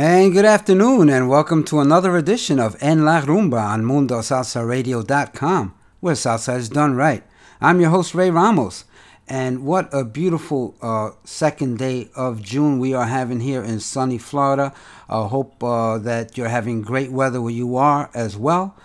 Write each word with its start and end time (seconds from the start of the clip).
And 0.00 0.32
good 0.32 0.44
afternoon, 0.44 1.10
and 1.10 1.28
welcome 1.28 1.64
to 1.64 1.80
another 1.80 2.16
edition 2.16 2.60
of 2.60 2.76
En 2.80 3.04
La 3.04 3.20
Rumba 3.20 3.60
on 3.60 3.82
MundoSalsaRadio.com, 3.82 5.74
where 5.98 6.14
salsa 6.14 6.56
is 6.56 6.68
done 6.68 6.94
right. 6.94 7.24
I'm 7.60 7.80
your 7.80 7.90
host, 7.90 8.14
Ray 8.14 8.30
Ramos, 8.30 8.84
and 9.26 9.64
what 9.64 9.92
a 9.92 10.04
beautiful 10.04 10.76
uh, 10.80 11.10
second 11.24 11.78
day 11.78 12.10
of 12.14 12.40
June 12.40 12.78
we 12.78 12.94
are 12.94 13.06
having 13.06 13.40
here 13.40 13.64
in 13.64 13.80
sunny 13.80 14.18
Florida. 14.18 14.72
I 15.08 15.26
hope 15.26 15.64
uh, 15.64 15.98
that 15.98 16.38
you're 16.38 16.46
having 16.46 16.82
great 16.82 17.10
weather 17.10 17.42
where 17.42 17.52
you 17.52 17.74
are 17.74 18.08
as 18.14 18.36
well. 18.36 18.76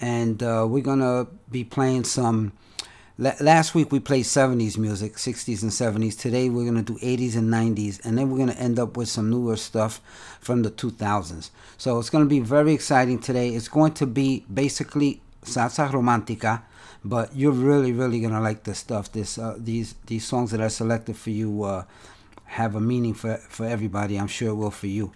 And 0.00 0.42
uh, 0.42 0.66
we're 0.66 0.82
going 0.82 1.00
to 1.00 1.28
be 1.50 1.64
playing 1.64 2.04
some 2.04 2.52
last 3.40 3.74
week 3.74 3.92
we 3.92 4.00
played 4.00 4.24
70s 4.24 4.76
music 4.76 5.14
60s 5.14 5.62
and 5.62 5.70
70s 5.70 6.18
today 6.18 6.48
we're 6.48 6.68
going 6.68 6.82
to 6.84 6.92
do 6.94 6.98
80s 6.98 7.36
and 7.36 7.52
90s 7.52 8.04
and 8.04 8.18
then 8.18 8.28
we're 8.28 8.38
going 8.38 8.50
to 8.50 8.58
end 8.58 8.80
up 8.80 8.96
with 8.96 9.08
some 9.08 9.30
newer 9.30 9.56
stuff 9.56 10.00
from 10.40 10.62
the 10.62 10.70
2000s 10.72 11.50
so 11.78 12.00
it's 12.00 12.10
going 12.10 12.24
to 12.24 12.28
be 12.28 12.40
very 12.40 12.72
exciting 12.72 13.18
today. 13.18 13.50
It's 13.50 13.68
going 13.68 13.92
to 13.94 14.06
be 14.06 14.44
basically 14.52 15.20
salsa 15.44 15.90
romantica 15.90 16.62
but 17.04 17.34
you're 17.34 17.52
really 17.52 17.92
really 17.92 18.20
going 18.20 18.32
to 18.32 18.40
like 18.40 18.64
this 18.64 18.78
stuff. 18.78 19.12
This 19.12 19.38
uh, 19.38 19.56
these 19.56 19.94
these 20.06 20.24
songs 20.24 20.50
that 20.50 20.60
i 20.60 20.68
selected 20.68 21.16
for 21.16 21.30
you 21.30 21.62
uh, 21.62 21.84
have 22.44 22.74
a 22.74 22.80
meaning 22.80 23.14
for 23.14 23.36
for 23.36 23.66
everybody 23.66 24.16
i'm 24.16 24.26
sure 24.26 24.50
it 24.50 24.54
will 24.54 24.70
for 24.70 24.88
you 24.88 25.12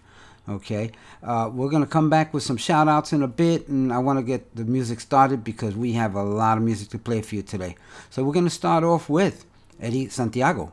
Okay, 0.49 0.93
uh, 1.25 1.51
we're 1.53 1.71
gonna 1.71 1.89
come 1.89 2.09
back 2.09 2.33
with 2.33 2.45
some 2.45 2.57
shout 2.57 2.87
outs 2.87 3.13
in 3.13 3.23
a 3.23 3.29
bit, 3.29 3.67
and 3.67 3.93
I 3.93 3.99
want 3.99 4.21
to 4.21 4.23
get 4.23 4.55
the 4.55 4.65
music 4.65 5.01
started 5.01 5.43
because 5.43 5.75
we 5.75 5.93
have 5.95 6.15
a 6.15 6.23
lot 6.23 6.57
of 6.57 6.63
music 6.63 6.89
to 6.91 6.99
play 6.99 7.21
for 7.21 7.35
you 7.35 7.43
today. 7.43 7.75
So 8.11 8.23
we're 8.23 8.33
gonna 8.33 8.49
start 8.49 8.85
off 8.85 9.09
with 9.09 9.45
Eddie 9.81 10.09
Santiago, 10.09 10.73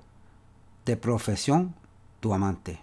de 0.86 0.96
profesión 0.96 1.74
tu 2.22 2.32
amante. 2.32 2.83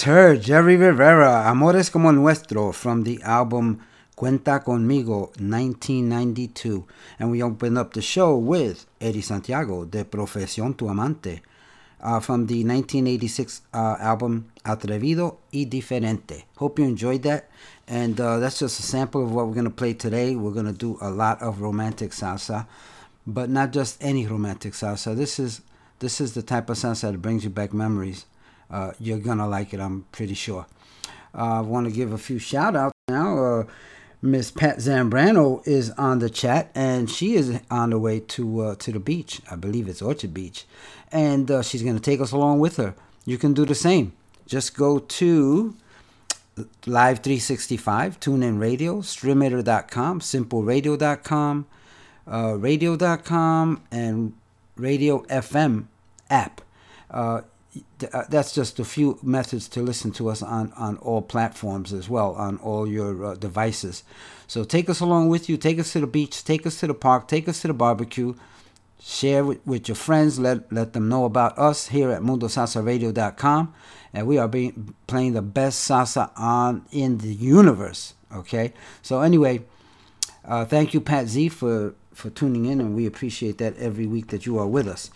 Just 0.00 0.06
heard 0.06 0.40
Jerry 0.40 0.78
Rivera, 0.78 1.44
Amores 1.50 1.90
como 1.90 2.10
Nuestro, 2.10 2.72
from 2.72 3.02
the 3.02 3.20
album 3.22 3.80
Cuenta 4.16 4.64
Conmigo, 4.64 5.28
1992. 5.38 6.86
And 7.18 7.30
we 7.30 7.42
open 7.42 7.76
up 7.76 7.92
the 7.92 8.00
show 8.00 8.34
with 8.38 8.86
Eddie 8.98 9.20
Santiago, 9.20 9.84
De 9.84 10.04
Profesión 10.04 10.74
Tu 10.74 10.88
Amante, 10.88 11.42
uh, 12.00 12.18
from 12.18 12.46
the 12.46 12.64
1986 12.64 13.60
uh, 13.74 13.96
album 14.00 14.46
Atrevido 14.64 15.36
y 15.52 15.66
Diferente. 15.66 16.44
Hope 16.56 16.78
you 16.78 16.86
enjoyed 16.86 17.22
that. 17.24 17.50
And 17.86 18.18
uh, 18.18 18.38
that's 18.38 18.58
just 18.58 18.80
a 18.80 18.82
sample 18.82 19.22
of 19.22 19.32
what 19.34 19.48
we're 19.48 19.54
going 19.54 19.64
to 19.64 19.70
play 19.70 19.92
today. 19.92 20.34
We're 20.34 20.54
going 20.54 20.64
to 20.64 20.72
do 20.72 20.96
a 21.02 21.10
lot 21.10 21.42
of 21.42 21.60
romantic 21.60 22.12
salsa, 22.12 22.66
but 23.26 23.50
not 23.50 23.70
just 23.70 24.02
any 24.02 24.26
romantic 24.26 24.72
salsa. 24.72 25.14
This 25.14 25.38
is 25.38 25.60
this 25.98 26.22
is 26.22 26.32
the 26.32 26.42
type 26.42 26.70
of 26.70 26.78
salsa 26.78 27.12
that 27.12 27.20
brings 27.20 27.44
you 27.44 27.50
back 27.50 27.74
memories. 27.74 28.24
Uh, 28.70 28.92
you're 29.00 29.18
gonna 29.18 29.48
like 29.48 29.74
it, 29.74 29.80
I'm 29.80 30.04
pretty 30.12 30.34
sure. 30.34 30.66
Uh, 31.34 31.58
I 31.58 31.60
want 31.60 31.86
to 31.86 31.92
give 31.92 32.12
a 32.12 32.18
few 32.18 32.38
shout 32.38 32.76
outs 32.76 32.94
now. 33.08 33.38
Uh, 33.38 33.64
Miss 34.22 34.50
Pat 34.50 34.78
Zambrano 34.78 35.66
is 35.66 35.90
on 35.92 36.18
the 36.18 36.28
chat, 36.28 36.70
and 36.74 37.08
she 37.08 37.34
is 37.34 37.58
on 37.70 37.90
the 37.90 37.98
way 37.98 38.20
to 38.20 38.60
uh, 38.60 38.74
to 38.76 38.92
the 38.92 39.00
beach. 39.00 39.40
I 39.50 39.56
believe 39.56 39.88
it's 39.88 40.02
Orchard 40.02 40.34
Beach, 40.34 40.66
and 41.10 41.50
uh, 41.50 41.62
she's 41.62 41.82
gonna 41.82 42.00
take 42.00 42.20
us 42.20 42.32
along 42.32 42.60
with 42.60 42.76
her. 42.76 42.94
You 43.24 43.38
can 43.38 43.54
do 43.54 43.64
the 43.64 43.74
same. 43.74 44.12
Just 44.46 44.76
go 44.76 44.98
to 44.98 45.74
Live 46.86 47.20
365, 47.20 48.20
TuneIn 48.20 48.60
Radio, 48.60 49.00
Streamator.com, 49.00 50.20
SimpleRadio.com, 50.20 51.66
uh, 52.26 52.56
Radio.com, 52.58 53.82
and 53.90 54.32
Radio 54.76 55.22
FM 55.26 55.84
app. 56.28 56.60
Uh, 57.76 57.80
th- 57.98 58.26
that's 58.28 58.52
just 58.54 58.78
a 58.80 58.84
few 58.84 59.18
methods 59.22 59.68
to 59.68 59.82
listen 59.82 60.10
to 60.12 60.28
us 60.28 60.42
on, 60.42 60.72
on 60.72 60.96
all 60.98 61.22
platforms 61.22 61.92
as 61.92 62.08
well, 62.08 62.34
on 62.34 62.58
all 62.58 62.86
your 62.86 63.24
uh, 63.24 63.34
devices. 63.34 64.02
So 64.46 64.64
take 64.64 64.90
us 64.90 65.00
along 65.00 65.28
with 65.28 65.48
you. 65.48 65.56
Take 65.56 65.78
us 65.78 65.92
to 65.92 66.00
the 66.00 66.06
beach. 66.06 66.42
Take 66.44 66.66
us 66.66 66.80
to 66.80 66.86
the 66.88 66.94
park. 66.94 67.28
Take 67.28 67.48
us 67.48 67.60
to 67.62 67.68
the 67.68 67.74
barbecue. 67.74 68.34
Share 69.00 69.44
with, 69.44 69.64
with 69.64 69.88
your 69.88 69.94
friends. 69.94 70.38
Let 70.38 70.70
let 70.72 70.92
them 70.92 71.08
know 71.08 71.24
about 71.24 71.58
us 71.58 71.88
here 71.88 72.10
at 72.10 72.20
MundoSalsaRadio.com, 72.20 73.72
and 74.12 74.26
we 74.26 74.36
are 74.36 74.48
being, 74.48 74.94
playing 75.06 75.32
the 75.32 75.40
best 75.42 75.88
salsa 75.88 76.30
on 76.36 76.84
in 76.90 77.18
the 77.18 77.32
universe. 77.32 78.12
Okay. 78.34 78.74
So 79.00 79.22
anyway, 79.22 79.62
uh, 80.44 80.66
thank 80.66 80.92
you, 80.92 81.00
Pat 81.00 81.28
Z, 81.28 81.48
for 81.48 81.94
for 82.12 82.28
tuning 82.28 82.66
in, 82.66 82.80
and 82.80 82.94
we 82.94 83.06
appreciate 83.06 83.56
that 83.58 83.76
every 83.78 84.06
week 84.06 84.28
that 84.28 84.44
you 84.44 84.58
are 84.58 84.66
with 84.66 84.86
us. 84.86 85.10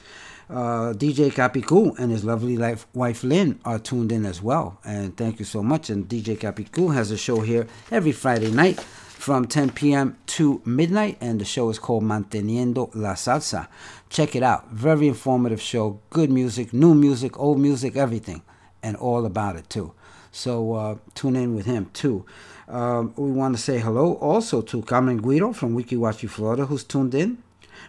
Uh, 0.55 0.93
DJ 0.93 1.33
Capicu 1.33 1.99
and 1.99 2.13
his 2.13 2.25
lovely 2.25 2.57
life, 2.57 2.87
wife 2.95 3.25
Lynn 3.25 3.59
are 3.65 3.81
tuned 3.81 4.13
in 4.13 4.25
as 4.25 4.41
well, 4.41 4.79
and 4.85 5.17
thank 5.17 5.41
you 5.41 5.45
so 5.45 5.65
much. 5.65 5.91
And 5.91 6.09
DJ 6.09 6.39
Capicu 6.39 6.95
has 6.95 7.11
a 7.11 7.17
show 7.17 7.41
here 7.41 7.67
every 7.91 8.13
Friday 8.13 8.53
night 8.53 8.79
from 8.79 9.49
10 9.49 9.71
p.m. 9.71 10.17
to 10.27 10.63
midnight, 10.65 11.19
and 11.21 11.41
the 11.41 11.45
show 11.45 11.71
is 11.71 11.81
called 11.81 12.05
Manteniendo 12.05 12.89
la 12.95 13.15
Salsa. 13.15 13.67
Check 14.11 14.37
it 14.37 14.45
out. 14.45 14.71
Very 14.71 15.09
informative 15.09 15.61
show. 15.61 15.99
Good 16.11 16.31
music, 16.31 16.73
new 16.73 16.95
music, 16.95 17.37
old 17.37 17.59
music, 17.59 17.97
everything, 17.97 18.43
and 18.81 18.97
all 18.99 19.27
about 19.27 19.57
it 19.57 19.69
too. 19.69 19.93
So 20.31 20.75
uh, 20.75 20.99
tune 21.17 21.35
in 21.35 21.57
with 21.57 21.67
him 21.67 21.91
too. 21.93 22.27
Um, 22.69 23.13
we 23.17 23.33
want 23.33 23.57
to 23.57 23.61
say 23.61 23.81
hello 23.81 24.15
also 24.15 24.63
to 24.63 24.83
Carmen 24.83 25.17
Guido 25.21 25.53
from 25.53 25.75
Weeki 25.77 25.99
Wachee, 25.99 26.31
Florida, 26.31 26.67
who's 26.67 26.85
tuned 26.85 27.13
in. 27.13 27.39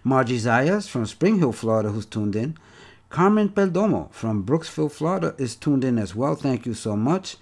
Margie 0.07 0.37
Zayas 0.37 0.87
from 0.87 1.07
Spring 1.07 1.39
Hill, 1.39 1.51
Florida, 1.51 1.89
who's 1.89 2.05
tuned 2.05 2.35
in. 2.35 2.55
Carmen 3.09 3.49
Peldomo 3.49 4.11
from 4.11 4.45
Brooksville, 4.45 4.91
Florida, 4.91 5.33
is 5.39 5.55
tuned 5.55 5.83
in 5.83 5.97
as 5.97 6.13
well. 6.13 6.35
Thank 6.35 6.67
you 6.67 6.75
so 6.75 6.95
much. 6.95 7.37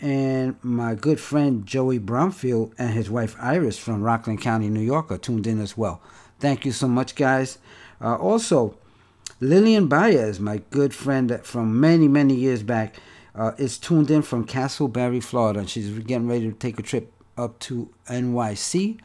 And 0.00 0.56
my 0.62 0.94
good 0.94 1.20
friend 1.20 1.66
Joey 1.66 1.98
Bromfield 1.98 2.74
and 2.78 2.94
his 2.94 3.10
wife 3.10 3.36
Iris 3.38 3.78
from 3.78 4.02
Rockland 4.02 4.40
County, 4.40 4.70
New 4.70 4.80
York, 4.80 5.12
are 5.12 5.18
tuned 5.18 5.46
in 5.46 5.60
as 5.60 5.76
well. 5.76 6.00
Thank 6.40 6.64
you 6.64 6.72
so 6.72 6.88
much, 6.88 7.14
guys. 7.14 7.58
Uh, 8.00 8.16
also, 8.16 8.78
Lillian 9.40 9.86
Baez, 9.86 10.40
my 10.40 10.62
good 10.70 10.94
friend 10.94 11.38
from 11.42 11.78
many, 11.78 12.08
many 12.08 12.34
years 12.34 12.62
back, 12.62 12.96
uh, 13.34 13.52
is 13.58 13.76
tuned 13.76 14.10
in 14.10 14.22
from 14.22 14.46
Casselberry, 14.46 15.22
Florida, 15.22 15.58
and 15.58 15.68
she's 15.68 15.90
getting 15.98 16.26
ready 16.26 16.48
to 16.48 16.56
take 16.56 16.78
a 16.78 16.82
trip 16.82 17.12
up 17.36 17.58
to 17.58 17.90
NYC. 18.08 18.98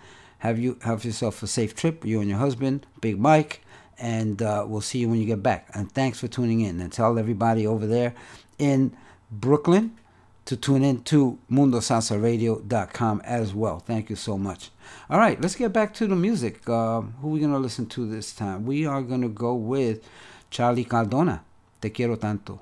Have 0.43 0.59
you 0.59 0.77
have 0.81 1.05
yourself 1.05 1.41
a 1.41 1.47
safe 1.47 1.73
trip, 1.73 2.03
you 2.05 2.19
and 2.19 2.29
your 2.29 2.37
husband, 2.37 2.85
Big 2.99 3.17
Mike, 3.17 3.61
and 3.97 4.41
uh, 4.41 4.65
we'll 4.67 4.81
see 4.81 4.99
you 4.99 5.07
when 5.07 5.17
you 5.17 5.25
get 5.25 5.41
back. 5.41 5.69
And 5.73 5.89
thanks 5.89 6.19
for 6.19 6.27
tuning 6.27 6.59
in, 6.59 6.81
and 6.81 6.91
tell 6.91 7.17
everybody 7.17 7.65
over 7.65 7.87
there 7.87 8.13
in 8.59 8.93
Brooklyn 9.31 9.97
to 10.43 10.57
tune 10.57 10.83
in 10.83 11.01
to 11.03 11.39
MundoSalsaRadio.com 11.49 13.21
as 13.23 13.53
well. 13.53 13.79
Thank 13.79 14.09
you 14.09 14.17
so 14.17 14.37
much. 14.37 14.69
All 15.09 15.17
right, 15.17 15.39
let's 15.39 15.55
get 15.55 15.71
back 15.71 15.93
to 15.93 16.07
the 16.07 16.15
music. 16.17 16.67
Uh, 16.67 16.99
who 16.99 17.29
are 17.29 17.31
we 17.31 17.39
going 17.39 17.53
to 17.53 17.57
listen 17.57 17.85
to 17.85 18.05
this 18.05 18.33
time? 18.33 18.65
We 18.65 18.85
are 18.85 19.01
going 19.01 19.21
to 19.21 19.29
go 19.29 19.55
with 19.55 20.05
Charlie 20.49 20.83
Cardona, 20.83 21.41
Te 21.79 21.89
Quiero 21.89 22.17
Tanto. 22.17 22.59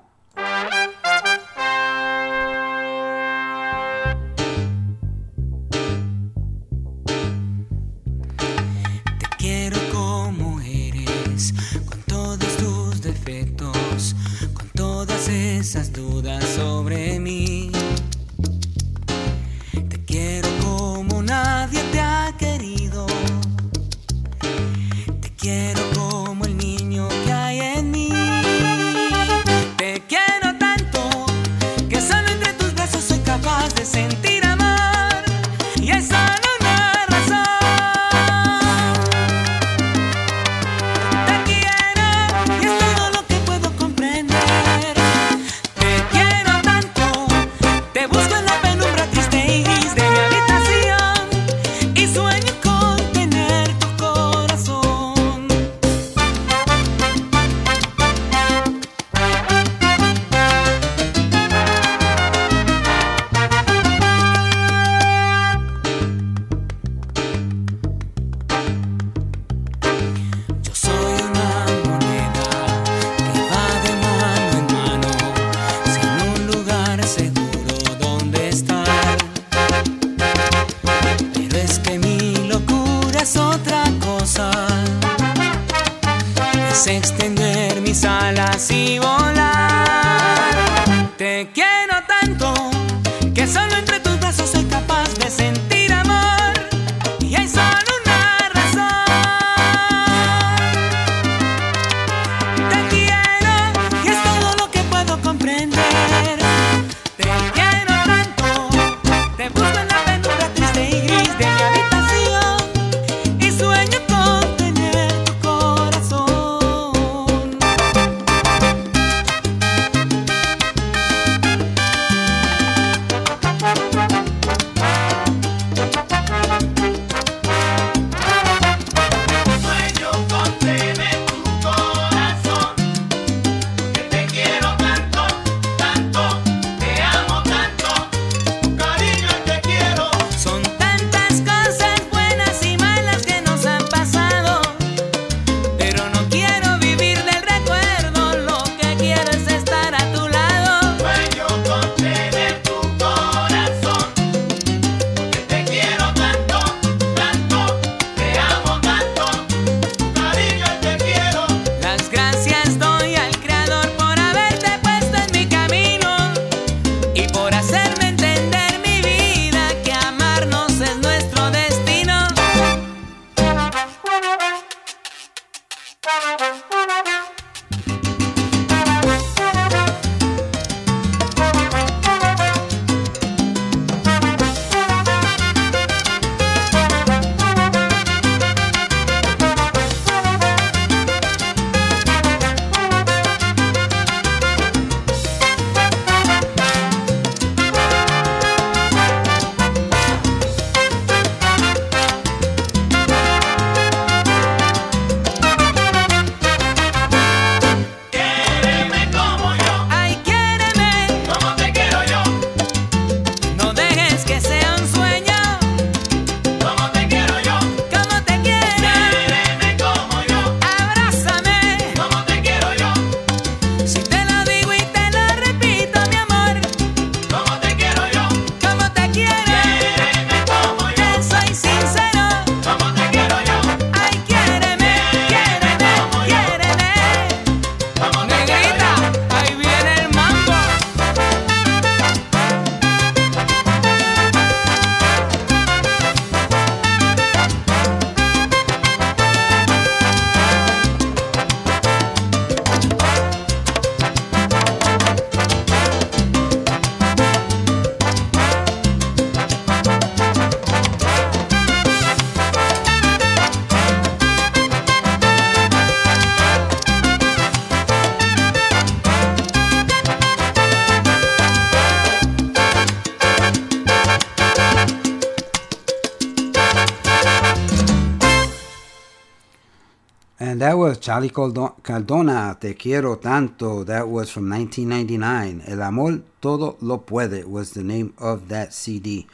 That 281.12 281.20
was 281.20 281.30
Charlie 281.30 281.30
Caldo- 281.30 281.82
Cardona, 281.82 282.56
Te 282.58 282.74
Quiero 282.74 283.16
Tanto. 283.16 283.84
That 283.84 284.08
was 284.08 284.30
from 284.30 284.48
1999. 284.48 285.62
El 285.66 285.82
Amor 285.82 286.22
Todo 286.40 286.76
Lo 286.80 286.98
Puede 286.98 287.44
was 287.44 287.72
the 287.72 287.82
name 287.82 288.14
of 288.18 288.48
that 288.48 288.72
CD. 288.72 289.26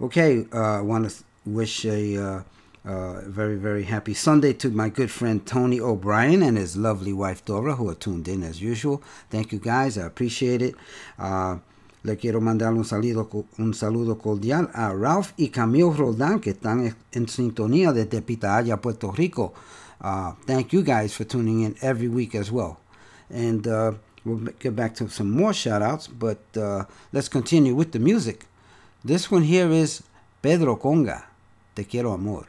Okay, 0.00 0.46
uh, 0.52 0.78
I 0.78 0.80
want 0.80 1.10
to 1.10 1.24
wish 1.44 1.84
a 1.84 2.16
uh, 2.16 2.42
uh, 2.84 3.20
very, 3.26 3.56
very 3.56 3.84
happy 3.84 4.14
Sunday 4.14 4.54
to 4.54 4.70
my 4.70 4.88
good 4.88 5.10
friend 5.10 5.44
Tony 5.44 5.80
O'Brien 5.80 6.42
and 6.42 6.56
his 6.56 6.76
lovely 6.76 7.12
wife 7.12 7.44
Dora, 7.44 7.74
who 7.74 7.90
are 7.90 7.94
tuned 7.94 8.26
in 8.28 8.42
as 8.42 8.62
usual. 8.62 9.02
Thank 9.28 9.52
you 9.52 9.58
guys, 9.58 9.98
I 9.98 10.06
appreciate 10.06 10.62
it. 10.62 10.76
Uh, 11.18 11.58
le 12.04 12.16
quiero 12.16 12.40
mandar 12.40 12.72
un 12.72 12.84
saludo, 12.84 13.44
un 13.58 13.74
saludo 13.74 14.18
cordial 14.18 14.70
a 14.72 14.94
Ralph 14.94 15.32
y 15.36 15.48
Camille 15.48 15.92
Roldán, 15.94 16.40
que 16.40 16.50
están 16.54 16.94
en 17.12 17.28
sintonía 17.28 17.92
desde 17.92 18.22
Pitaya, 18.22 18.80
Puerto 18.80 19.12
Rico. 19.12 19.52
Uh, 20.00 20.32
thank 20.46 20.72
you 20.72 20.82
guys 20.82 21.14
for 21.14 21.24
tuning 21.24 21.62
in 21.62 21.76
every 21.82 22.08
week 22.08 22.34
as 22.34 22.50
well. 22.52 22.80
And 23.30 23.66
uh, 23.66 23.92
we'll 24.24 24.38
get 24.58 24.76
back 24.76 24.94
to 24.96 25.08
some 25.08 25.30
more 25.30 25.52
shout 25.52 25.82
outs, 25.82 26.06
but 26.06 26.40
uh, 26.56 26.84
let's 27.12 27.28
continue 27.28 27.74
with 27.74 27.92
the 27.92 27.98
music. 27.98 28.46
This 29.04 29.30
one 29.30 29.42
here 29.42 29.70
is 29.70 30.02
Pedro 30.42 30.76
Conga, 30.76 31.24
Te 31.74 31.84
Quiero 31.84 32.14
Amor. 32.14 32.46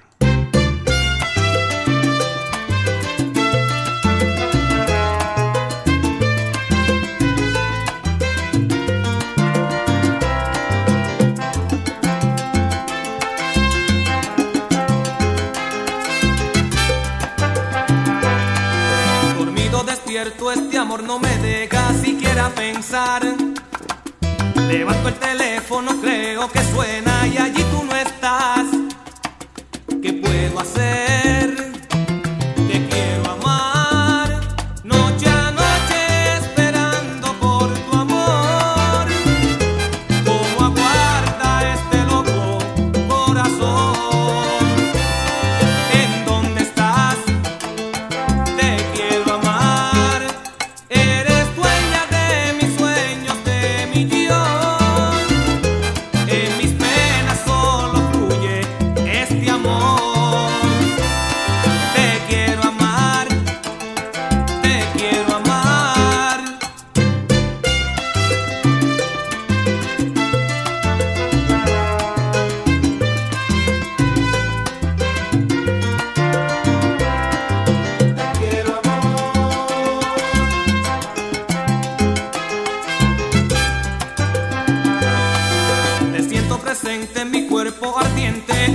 Amor 20.89 21.03
no 21.03 21.19
me 21.19 21.37
deja 21.37 21.93
siquiera 22.01 22.49
pensar. 22.49 23.21
Levanto 24.55 25.09
el 25.09 25.13
teléfono, 25.19 25.91
creo 26.01 26.51
que 26.51 26.63
suena 26.63 27.27
y 27.27 27.37
allí 27.37 27.63
tú 27.71 27.83
no 27.83 27.95
estás. 27.95 28.65
¿Qué 30.01 30.13
puedo 30.13 30.59
hacer? 30.59 31.38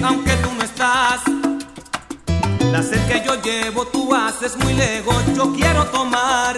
Aunque 0.04 0.32
tú 0.36 0.50
no 0.56 0.62
estás. 0.62 1.22
La 2.72 2.82
sed 2.82 3.06
que 3.06 3.22
yo 3.24 3.40
llevo, 3.42 3.86
tú 3.86 4.14
haces 4.14 4.56
muy 4.56 4.74
lejos. 4.74 5.16
Yo 5.34 5.52
quiero 5.52 5.84
tomar 5.86 6.56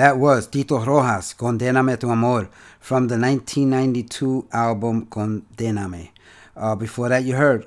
that 0.00 0.16
was 0.16 0.46
Tito 0.46 0.82
Rojas, 0.82 1.34
Condéname 1.34 1.98
tu 1.98 2.10
amor, 2.10 2.48
from 2.80 3.06
the 3.06 3.18
1992 3.18 4.48
album 4.50 5.04
Condéname. 5.04 6.08
Uh, 6.56 6.74
before 6.74 7.10
that, 7.10 7.22
you 7.22 7.34
heard 7.36 7.66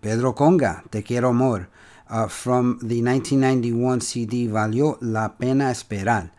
Pedro 0.00 0.32
Conga, 0.32 0.82
Te 0.90 1.02
Quiero 1.02 1.28
Amor, 1.28 1.68
uh, 2.08 2.26
from 2.26 2.78
the 2.80 3.02
1991 3.02 4.00
CD 4.00 4.48
Valió 4.48 4.96
la 5.02 5.28
Pena 5.28 5.64
Esperar. 5.64 6.30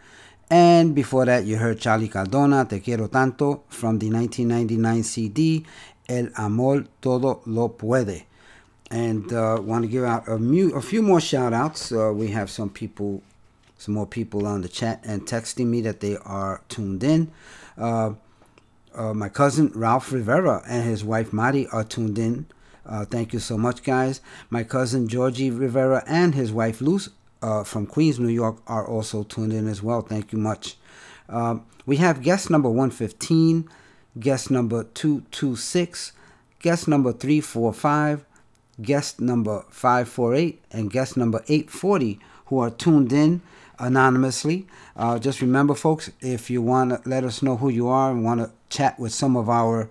And 0.50 0.96
before 0.96 1.26
that, 1.26 1.46
you 1.46 1.58
heard 1.58 1.80
Charlie 1.80 2.08
Cardona, 2.08 2.66
Te 2.66 2.80
Quiero 2.80 3.08
Tanto, 3.08 3.66
from 3.70 4.00
the 4.00 4.10
1999 4.10 5.04
CD 5.04 5.64
El 6.10 6.30
Amor 6.40 6.86
Todo 7.00 7.42
Lo 7.46 7.70
Puede. 7.70 8.24
And 8.90 9.32
uh, 9.32 9.60
want 9.62 9.84
to 9.84 9.88
give 9.88 10.06
out 10.06 10.28
a, 10.28 10.34
a 10.34 10.82
few 10.82 11.04
more 11.04 11.22
shout 11.22 11.54
outs. 11.54 11.92
Uh, 11.92 12.12
we 12.12 12.30
have 12.30 12.50
some 12.50 12.72
people, 12.72 13.22
some 13.86 13.94
more 13.94 14.08
people 14.08 14.48
on 14.48 14.62
the 14.62 14.68
chat 14.68 15.00
and 15.04 15.28
texting 15.28 15.68
me 15.68 15.80
that 15.82 16.00
they 16.00 16.18
are 16.18 16.64
tuned 16.70 17.04
in. 17.04 17.32
Uh, 17.78 18.14
uh, 18.96 19.14
my 19.14 19.30
cousin 19.30 19.72
Ralph 19.76 20.12
Rivera 20.12 20.64
and 20.68 20.84
his 20.84 21.04
wife 21.04 21.32
Mari 21.32 21.68
are 21.68 21.84
tuned 21.84 22.18
in. 22.18 22.48
Uh, 22.84 23.06
thank 23.06 23.32
you 23.32 23.38
so 23.38 23.58
much, 23.60 23.84
guys. 23.84 24.22
My 24.50 24.64
cousin 24.64 25.08
Georgie 25.08 25.52
Rivera 25.52 26.04
and 26.08 26.34
his 26.34 26.52
wife 26.52 26.82
Luz 26.82 27.10
uh, 27.44 27.64
from 27.64 27.86
Queens, 27.86 28.20
New 28.20 28.30
York, 28.30 28.58
are 28.66 28.88
also 28.88 29.22
tuned 29.22 29.54
in 29.54 29.68
as 29.68 29.84
well. 29.84 30.02
Thank 30.02 30.32
you 30.32 30.40
much. 30.40 30.78
Um, 31.30 31.64
we 31.86 31.98
have 31.98 32.24
guest 32.24 32.50
number 32.50 32.70
115, 32.70 33.70
guest 34.20 34.50
number 34.50 34.84
226, 34.84 36.12
guest 36.60 36.88
number 36.88 37.14
345, 37.14 38.26
guest 38.82 39.22
number 39.22 39.64
548, 39.70 40.64
and 40.72 40.90
guest 40.90 41.18
number 41.18 41.44
840 41.48 42.20
who 42.48 42.60
are 42.60 42.70
tuned 42.70 43.12
in 43.12 43.42
anonymously. 43.80 44.68
Uh, 44.96 45.20
just 45.20 45.42
remember, 45.42 45.76
folks, 45.76 46.10
if 46.22 46.50
you 46.50 46.62
want 46.62 46.92
to 46.92 47.02
let 47.10 47.24
us 47.24 47.42
know 47.42 47.58
who 47.58 47.70
you 47.70 47.88
are 47.88 48.12
and 48.12 48.24
want 48.24 48.40
to 48.40 48.52
chat 48.70 49.00
with 49.00 49.12
some 49.14 49.36
of 49.36 49.50
our 49.50 49.90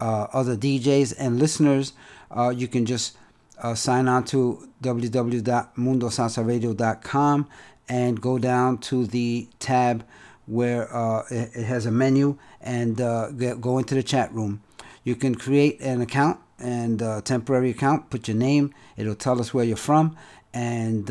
uh, 0.00 0.26
other 0.32 0.56
DJs 0.56 1.14
and 1.18 1.38
listeners, 1.38 1.92
uh, 2.30 2.48
you 2.50 2.68
can 2.68 2.86
just 2.86 3.16
uh, 3.62 3.74
sign 3.74 4.08
on 4.08 4.24
to 4.24 4.66
www.mundosalsaradio.com 4.82 7.48
and 7.88 8.20
go 8.20 8.38
down 8.38 8.78
to 8.78 9.06
the 9.06 9.48
tab 9.58 10.04
where 10.46 10.94
uh, 10.94 11.22
it, 11.30 11.50
it 11.54 11.64
has 11.64 11.86
a 11.86 11.90
menu 11.90 12.36
and 12.60 13.00
uh, 13.00 13.30
get, 13.30 13.60
go 13.60 13.78
into 13.78 13.94
the 13.94 14.02
chat 14.02 14.30
room. 14.32 14.62
You 15.04 15.16
can 15.16 15.34
create 15.34 15.80
an 15.80 16.00
account 16.00 16.38
and 16.58 17.02
temporary 17.24 17.70
account, 17.70 18.10
put 18.10 18.28
your 18.28 18.36
name, 18.36 18.74
it'll 18.96 19.14
tell 19.14 19.40
us 19.40 19.54
where 19.54 19.64
you're 19.64 19.76
from, 19.76 20.16
and 20.52 21.08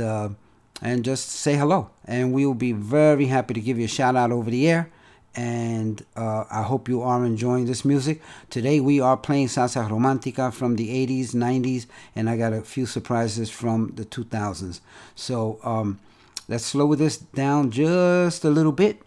and 0.82 1.04
just 1.04 1.30
say 1.30 1.56
hello. 1.56 1.90
And 2.10 2.34
we 2.34 2.44
will 2.44 2.56
be 2.56 2.72
very 2.72 3.28
happy 3.28 3.54
to 3.54 3.62
give 3.62 3.78
you 3.78 3.86
a 3.86 3.88
shout 3.88 4.16
out 4.16 4.32
over 4.32 4.50
the 4.50 4.68
air. 4.68 4.90
And 5.36 6.04
uh, 6.16 6.46
I 6.50 6.64
hope 6.64 6.90
you 6.90 7.04
are 7.04 7.24
enjoying 7.24 7.68
this 7.68 7.86
music. 7.86 8.20
Today 8.50 8.80
we 8.80 9.00
are 9.00 9.16
playing 9.16 9.48
salsa 9.48 9.88
romantica 9.88 10.52
from 10.52 10.76
the 10.76 10.90
80s, 11.06 11.36
90s, 11.36 11.86
and 12.16 12.28
I 12.28 12.36
got 12.36 12.52
a 12.52 12.62
few 12.62 12.88
surprises 12.88 13.52
from 13.52 13.94
the 13.96 14.06
2000s. 14.06 14.80
So 15.14 15.60
um, 15.64 16.00
let's 16.48 16.66
slow 16.66 16.96
this 16.96 17.18
down 17.18 17.70
just 17.70 18.44
a 18.44 18.50
little 18.50 18.72
bit 18.72 19.04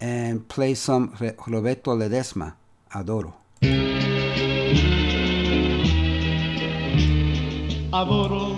and 0.00 0.48
play 0.48 0.72
some 0.72 1.14
Roberto 1.46 1.94
Ledesma, 1.94 2.54
Adoro. 2.94 3.34
adoro 7.92 8.57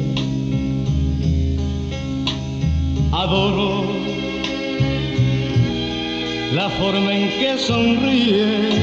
Adoro 3.11 3.83
la 6.53 6.69
forma 6.69 7.13
en 7.13 7.29
que 7.39 7.57
sonríes 7.57 8.75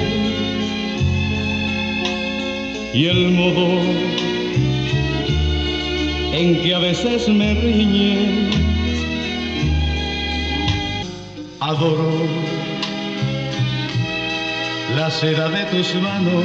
y 2.95 3.07
el 3.07 3.31
modo 3.31 3.81
en 6.33 6.63
que 6.63 6.75
a 6.75 6.79
veces 6.79 7.29
me 7.29 7.55
riñes. 7.55 8.57
Adoro 11.61 12.13
la 14.97 15.11
seda 15.11 15.49
de 15.49 15.65
tus 15.67 15.95
manos 15.97 16.45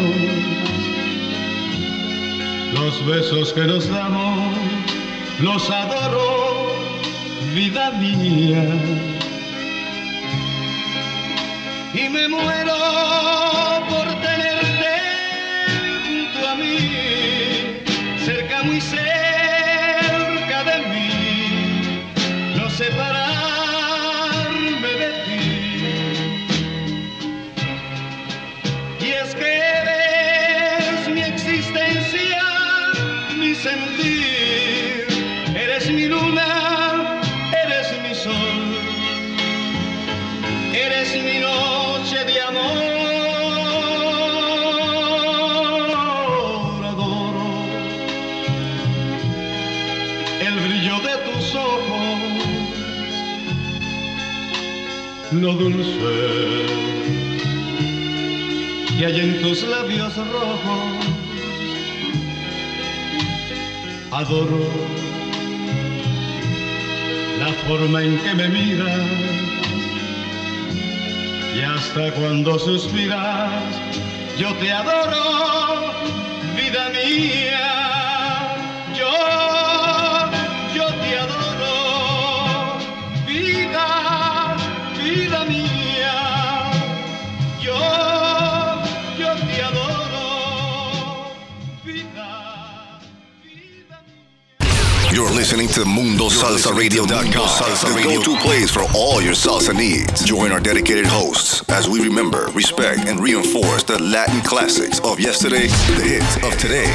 los 2.73 3.05
besos 3.05 3.53
que 3.53 3.61
nos 3.61 3.87
damos, 3.89 4.55
los 5.39 5.69
adoro, 5.69 6.42
vida 7.53 7.91
mía. 7.91 8.63
Y 11.93 12.09
me 12.09 12.27
muero 12.27 13.72
el 50.45 50.59
brillo 50.59 50.99
de 50.99 51.31
tus 51.31 51.55
ojos, 51.55 52.03
lo 55.31 55.53
dulce 55.53 56.83
que 58.97 59.05
hay 59.05 59.19
en 59.19 59.41
tus 59.41 59.63
labios 59.63 60.15
rojos. 60.17 61.05
Adoro 64.11 64.67
la 67.39 67.53
forma 67.67 68.03
en 68.03 68.17
que 68.19 68.33
me 68.35 68.49
miras 68.49 69.43
y 71.55 71.61
hasta 71.61 72.11
cuando 72.13 72.59
suspiras, 72.59 73.51
yo 74.37 74.53
te 74.55 74.71
adoro, 74.71 75.93
vida 76.55 76.89
mía. 76.89 77.52
Listening 95.55 95.85
to 95.85 95.89
MundoSalsaRadio.com, 95.89 97.47
Salsa 97.47 97.95
the 97.95 98.01
go-to 98.01 98.35
place 98.37 98.71
for 98.71 98.83
all 98.95 99.21
your 99.21 99.33
salsa 99.33 99.75
needs. 99.75 100.25
Join 100.25 100.51
our 100.51 100.59
dedicated 100.59 101.05
hosts 101.05 101.67
as 101.69 101.87
we 101.87 102.01
remember, 102.01 102.47
respect, 102.53 103.01
and 103.07 103.19
reinforce 103.19 103.83
the 103.83 104.01
Latin 104.01 104.41
classics 104.41 104.99
of 105.01 105.19
yesterday, 105.19 105.67
the 105.67 106.03
hits 106.03 106.37
of 106.37 106.57
today, 106.57 106.89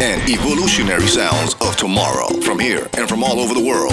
and 0.00 0.22
evolutionary 0.30 1.06
sounds 1.08 1.54
of 1.60 1.76
tomorrow 1.76 2.28
from 2.42 2.60
here 2.60 2.88
and 2.96 3.08
from 3.08 3.24
all 3.24 3.40
over 3.40 3.54
the 3.54 3.64
world. 3.64 3.92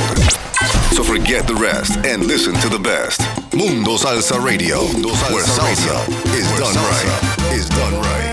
So 0.93 1.03
forget 1.03 1.47
the 1.47 1.55
rest 1.55 1.97
and 2.05 2.27
listen 2.27 2.53
to 2.55 2.69
the 2.69 2.79
best. 2.79 3.21
Mundo 3.53 3.97
Salsa 3.97 4.43
Radio, 4.43 4.81
where 5.33 5.43
salsa 5.43 6.07
is 6.35 6.47
done 6.59 6.75
right. 6.75 7.51
Is 7.51 7.69
done 7.69 7.93
right. 8.01 8.32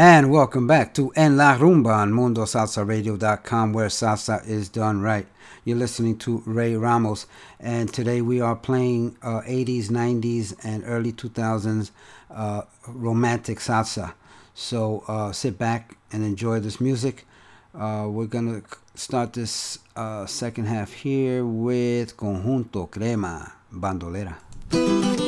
And 0.00 0.30
welcome 0.30 0.68
back 0.68 0.94
to 0.94 1.10
En 1.16 1.36
La 1.36 1.56
Rumba 1.58 1.92
on 1.92 2.12
MundoSalsaRadio.com, 2.12 3.72
where 3.72 3.88
salsa 3.88 4.46
is 4.46 4.68
done 4.68 5.00
right. 5.00 5.26
You're 5.64 5.76
listening 5.76 6.18
to 6.18 6.40
Ray 6.46 6.76
Ramos, 6.76 7.26
and 7.58 7.92
today 7.92 8.22
we 8.22 8.40
are 8.40 8.54
playing 8.54 9.16
uh, 9.22 9.40
80s, 9.40 9.86
90s, 9.86 10.54
and 10.62 10.84
early 10.86 11.12
2000s 11.12 11.90
uh, 12.30 12.62
romantic 12.86 13.58
salsa. 13.58 14.14
So 14.54 15.02
uh, 15.08 15.32
sit 15.32 15.58
back 15.58 15.96
and 16.12 16.22
enjoy 16.22 16.60
this 16.60 16.80
music. 16.80 17.26
Uh, 17.74 18.06
we're 18.08 18.26
going 18.26 18.62
to 18.62 18.76
start 18.94 19.32
this 19.32 19.80
uh, 19.96 20.26
second 20.26 20.66
half 20.66 20.92
here 20.92 21.44
with 21.44 22.16
Conjunto 22.16 22.88
Crema 22.88 23.52
Bandolera. 23.74 25.27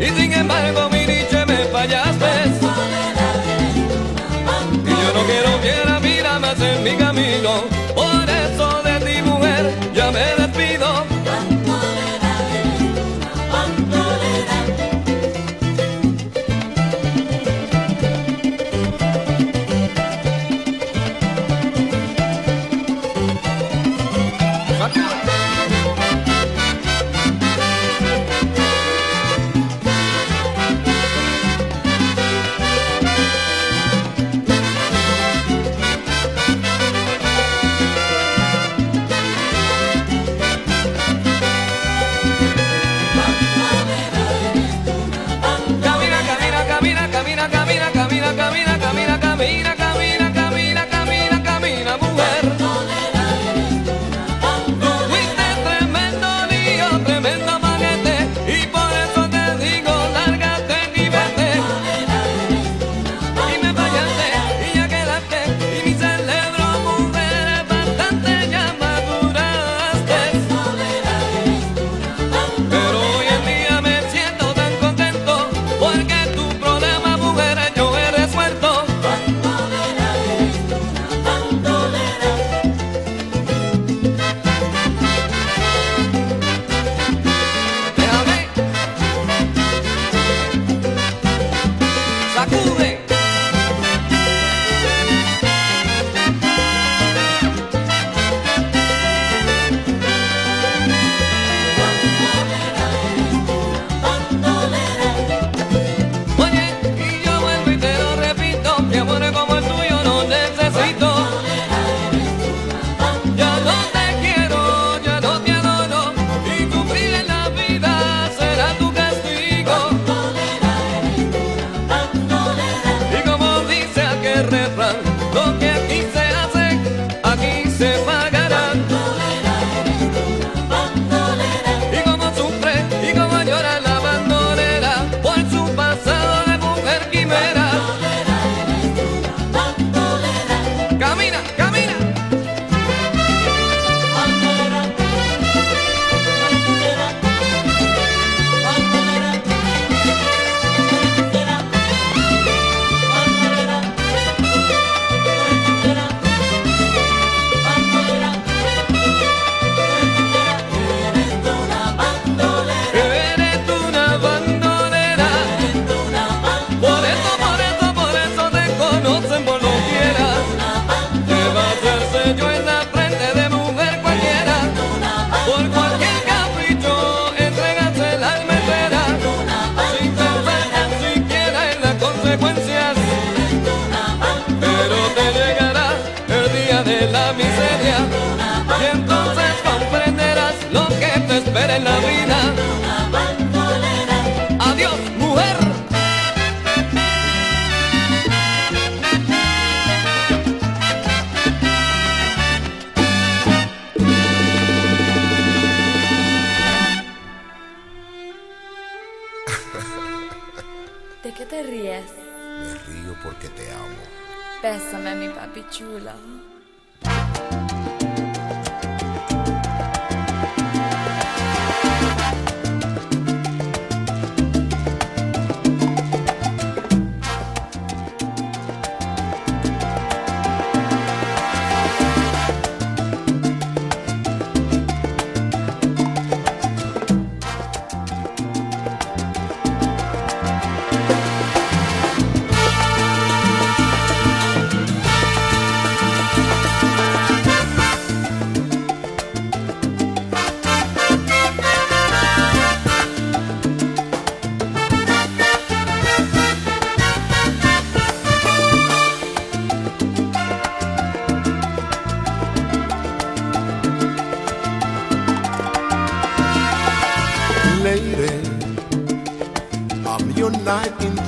y 0.00 0.06
sin 0.10 0.32
embargo 0.32 0.97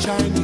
knight 0.06 0.39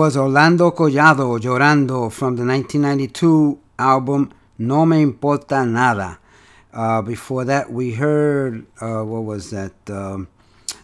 was 0.00 0.16
Orlando 0.16 0.70
Collado 0.70 1.38
Llorando 1.38 2.10
from 2.10 2.34
the 2.34 2.42
1992 2.42 3.58
album 3.78 4.32
No 4.56 4.86
Me 4.86 5.02
Importa 5.02 5.66
Nada. 5.66 6.18
Uh, 6.72 7.02
before 7.02 7.44
that, 7.44 7.70
we 7.70 7.92
heard, 7.92 8.64
uh, 8.80 9.02
what 9.02 9.24
was 9.24 9.50
that? 9.50 9.74
Um, 9.90 10.26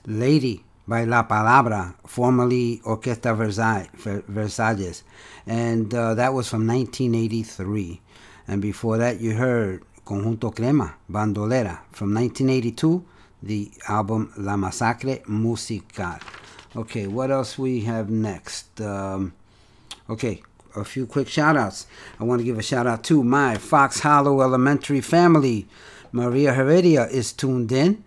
Lady 0.05 0.63
by 0.87 1.05
La 1.05 1.23
Palabra, 1.23 1.95
formerly 2.07 2.83
Orquesta 2.85 3.35
Versailles, 3.35 3.89
Versalles. 4.29 5.03
And 5.47 5.95
uh, 5.95 6.13
that 6.13 6.35
was 6.35 6.51
from 6.51 6.67
1983. 6.67 8.03
And 8.49 8.61
before 8.61 8.99
that, 8.99 9.19
you 9.19 9.33
heard 9.33 9.83
Conjunto 10.05 10.55
Crema, 10.55 10.95
Bandolera, 11.11 11.79
from 11.91 12.13
1982, 12.13 13.03
the 13.43 13.71
album 13.89 14.31
La 14.37 14.57
Masacre 14.57 15.27
Musical. 15.27 16.19
Okay, 16.77 17.07
what 17.07 17.31
else 17.31 17.57
we 17.57 17.81
have 17.81 18.11
next? 18.11 18.56
Um, 18.81 19.33
okay, 20.09 20.43
a 20.75 20.85
few 20.85 21.07
quick 21.07 21.29
shout 21.29 21.57
outs. 21.57 21.87
I 22.21 22.25
want 22.25 22.41
to 22.41 22.45
give 22.45 22.59
a 22.59 22.63
shout 22.63 22.87
out 22.87 23.05
to 23.05 23.23
my 23.25 23.57
Fox 23.57 24.01
Hollow 24.01 24.41
Elementary 24.41 25.01
family. 25.01 25.67
Maria 26.13 26.53
Heredia 26.53 27.07
is 27.07 27.33
tuned 27.33 27.73
in. 27.73 28.05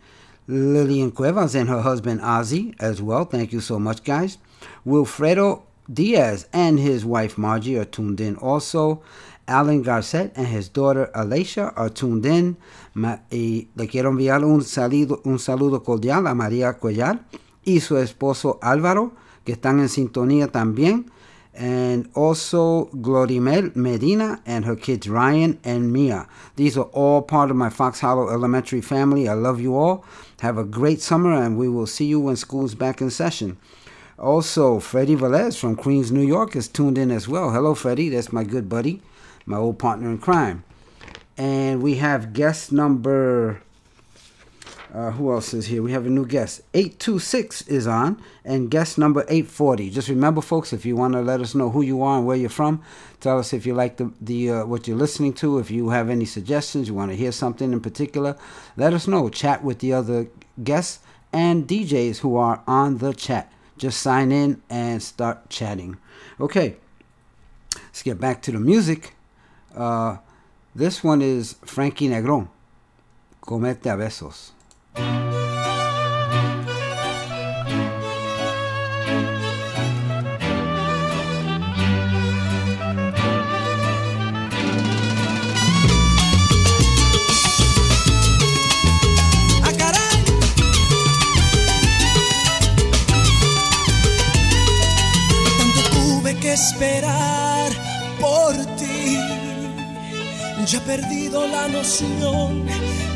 Lillian 0.47 1.11
Cuevas 1.11 1.53
and 1.53 1.69
her 1.69 1.81
husband 1.81 2.21
Ozzy 2.21 2.75
as 2.79 3.01
well. 3.01 3.25
Thank 3.25 3.53
you 3.53 3.59
so 3.61 3.77
much, 3.77 4.03
guys. 4.03 4.39
Wilfredo 4.85 5.61
Diaz 5.91 6.47
and 6.51 6.79
his 6.79 7.05
wife 7.05 7.37
Margie 7.37 7.77
are 7.77 7.85
tuned 7.85 8.19
in 8.19 8.35
also. 8.37 9.03
Alan 9.47 9.81
Garcet 9.81 10.31
and 10.35 10.47
his 10.47 10.69
daughter 10.69 11.09
Alicia 11.13 11.73
are 11.75 11.89
tuned 11.89 12.25
in. 12.25 12.57
Le 12.95 13.87
quiero 13.87 14.11
enviar 14.11 14.43
un 14.43 14.61
saludo, 14.61 15.21
un 15.25 15.39
saludo 15.39 15.83
cordial 15.83 16.27
a 16.27 16.35
María 16.35 16.73
Cuellar 16.79 17.19
y 17.65 17.79
su 17.79 17.97
esposo 17.97 18.59
Álvaro, 18.61 19.13
que 19.49 19.55
están 19.55 19.79
en 19.79 19.89
sintonía 19.89 20.47
también. 20.47 21.09
And 21.57 22.07
also 22.13 22.85
Glorimel 22.93 23.75
Medina 23.75 24.41
and 24.45 24.63
her 24.65 24.75
kids 24.75 25.09
Ryan 25.09 25.59
and 25.63 25.91
Mia. 25.91 26.27
These 26.55 26.77
are 26.77 26.87
all 26.93 27.23
part 27.23 27.49
of 27.49 27.57
my 27.57 27.71
Fox 27.71 27.99
Hollow 27.99 28.29
Elementary 28.29 28.79
family. 28.81 29.27
I 29.27 29.33
love 29.33 29.59
you 29.59 29.75
all. 29.75 30.05
Have 30.41 30.59
a 30.59 30.63
great 30.63 31.01
summer, 31.01 31.33
and 31.33 31.57
we 31.57 31.67
will 31.67 31.87
see 31.87 32.05
you 32.05 32.19
when 32.19 32.35
school's 32.35 32.75
back 32.75 33.01
in 33.01 33.09
session. 33.09 33.57
Also, 34.19 34.79
Freddie 34.79 35.15
Velez 35.15 35.57
from 35.57 35.75
Queens, 35.75 36.11
New 36.11 36.25
York 36.25 36.55
is 36.55 36.67
tuned 36.67 36.99
in 36.99 37.09
as 37.09 37.27
well. 37.27 37.49
Hello, 37.49 37.73
Freddie. 37.73 38.09
That's 38.09 38.31
my 38.31 38.43
good 38.43 38.69
buddy, 38.69 39.01
my 39.47 39.57
old 39.57 39.79
partner 39.79 40.11
in 40.11 40.19
crime. 40.19 40.63
And 41.37 41.81
we 41.81 41.95
have 41.95 42.33
guest 42.33 42.71
number. 42.71 43.63
Uh, 44.93 45.11
who 45.11 45.31
else 45.31 45.53
is 45.53 45.67
here? 45.67 45.83
We 45.83 45.91
have 45.91 46.07
a 46.07 46.09
new 46.09 46.25
guest. 46.25 46.61
826 46.73 47.67
is 47.67 47.85
on, 47.85 48.19
and 48.43 48.71
guest 48.71 48.97
number 48.97 49.21
840. 49.21 49.91
Just 49.91 50.09
remember, 50.09 50.41
folks, 50.41 50.73
if 50.73 50.83
you 50.83 50.95
want 50.95 51.13
to 51.13 51.21
let 51.21 51.41
us 51.41 51.53
know 51.53 51.69
who 51.69 51.83
you 51.83 52.01
are 52.01 52.17
and 52.17 52.25
where 52.25 52.37
you're 52.37 52.49
from, 52.49 52.81
tell 53.19 53.37
us 53.37 53.53
if 53.53 53.67
you 53.67 53.75
like 53.75 53.97
the, 53.97 54.11
the 54.19 54.49
uh, 54.49 54.65
what 54.65 54.87
you're 54.87 54.97
listening 54.97 55.33
to. 55.33 55.59
If 55.59 55.69
you 55.69 55.89
have 55.89 56.09
any 56.09 56.25
suggestions, 56.25 56.87
you 56.87 56.95
want 56.95 57.11
to 57.11 57.17
hear 57.17 57.31
something 57.31 57.71
in 57.71 57.81
particular, 57.81 58.35
let 58.77 58.93
us 58.93 59.07
know. 59.07 59.29
Chat 59.29 59.63
with 59.63 59.77
the 59.77 59.93
other 59.93 60.27
guests 60.63 60.99
and 61.31 61.67
DJs 61.67 62.19
who 62.19 62.35
are 62.35 62.63
on 62.65 62.97
the 62.97 63.13
chat. 63.13 63.51
Just 63.77 64.01
sign 64.01 64.31
in 64.31 64.61
and 64.69 65.03
start 65.03 65.49
chatting. 65.49 65.97
Okay, 66.39 66.77
let's 67.75 68.01
get 68.01 68.19
back 68.19 68.41
to 68.41 68.51
the 68.51 68.59
music. 68.59 69.13
Uh, 69.75 70.17
this 70.73 71.03
one 71.03 71.21
is 71.21 71.55
Frankie 71.63 72.09
Negron. 72.09 72.47
Comerte 73.41 73.85
a 73.85 73.97
besos. 73.97 74.51
¡Ah! 74.95 75.19
Tanto 95.57 95.81
tuve 95.91 96.35
que 96.37 96.53
esperar 96.53 97.71
por 98.19 98.53
ti. 98.77 99.17
Ya 100.67 100.77
he 100.77 100.81
perdido 100.81 101.47
la 101.47 101.67
noción 101.67 102.65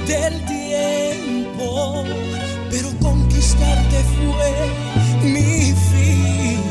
del 0.08 0.44
tiempo, 0.46 1.13
pero 2.70 2.90
conquistarte 3.02 4.04
fue 4.16 5.30
mi 5.30 5.74
fin. 5.90 6.62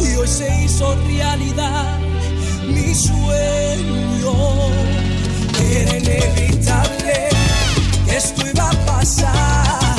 Y 0.00 0.16
hoy 0.16 0.28
se 0.28 0.64
hizo 0.64 0.94
realidad 1.06 1.98
mi 2.66 2.94
sueño. 2.94 4.32
Era 5.70 5.98
inevitable 5.98 7.28
que 8.06 8.16
esto 8.16 8.46
iba 8.46 8.70
a 8.70 8.86
pasar. 8.86 9.96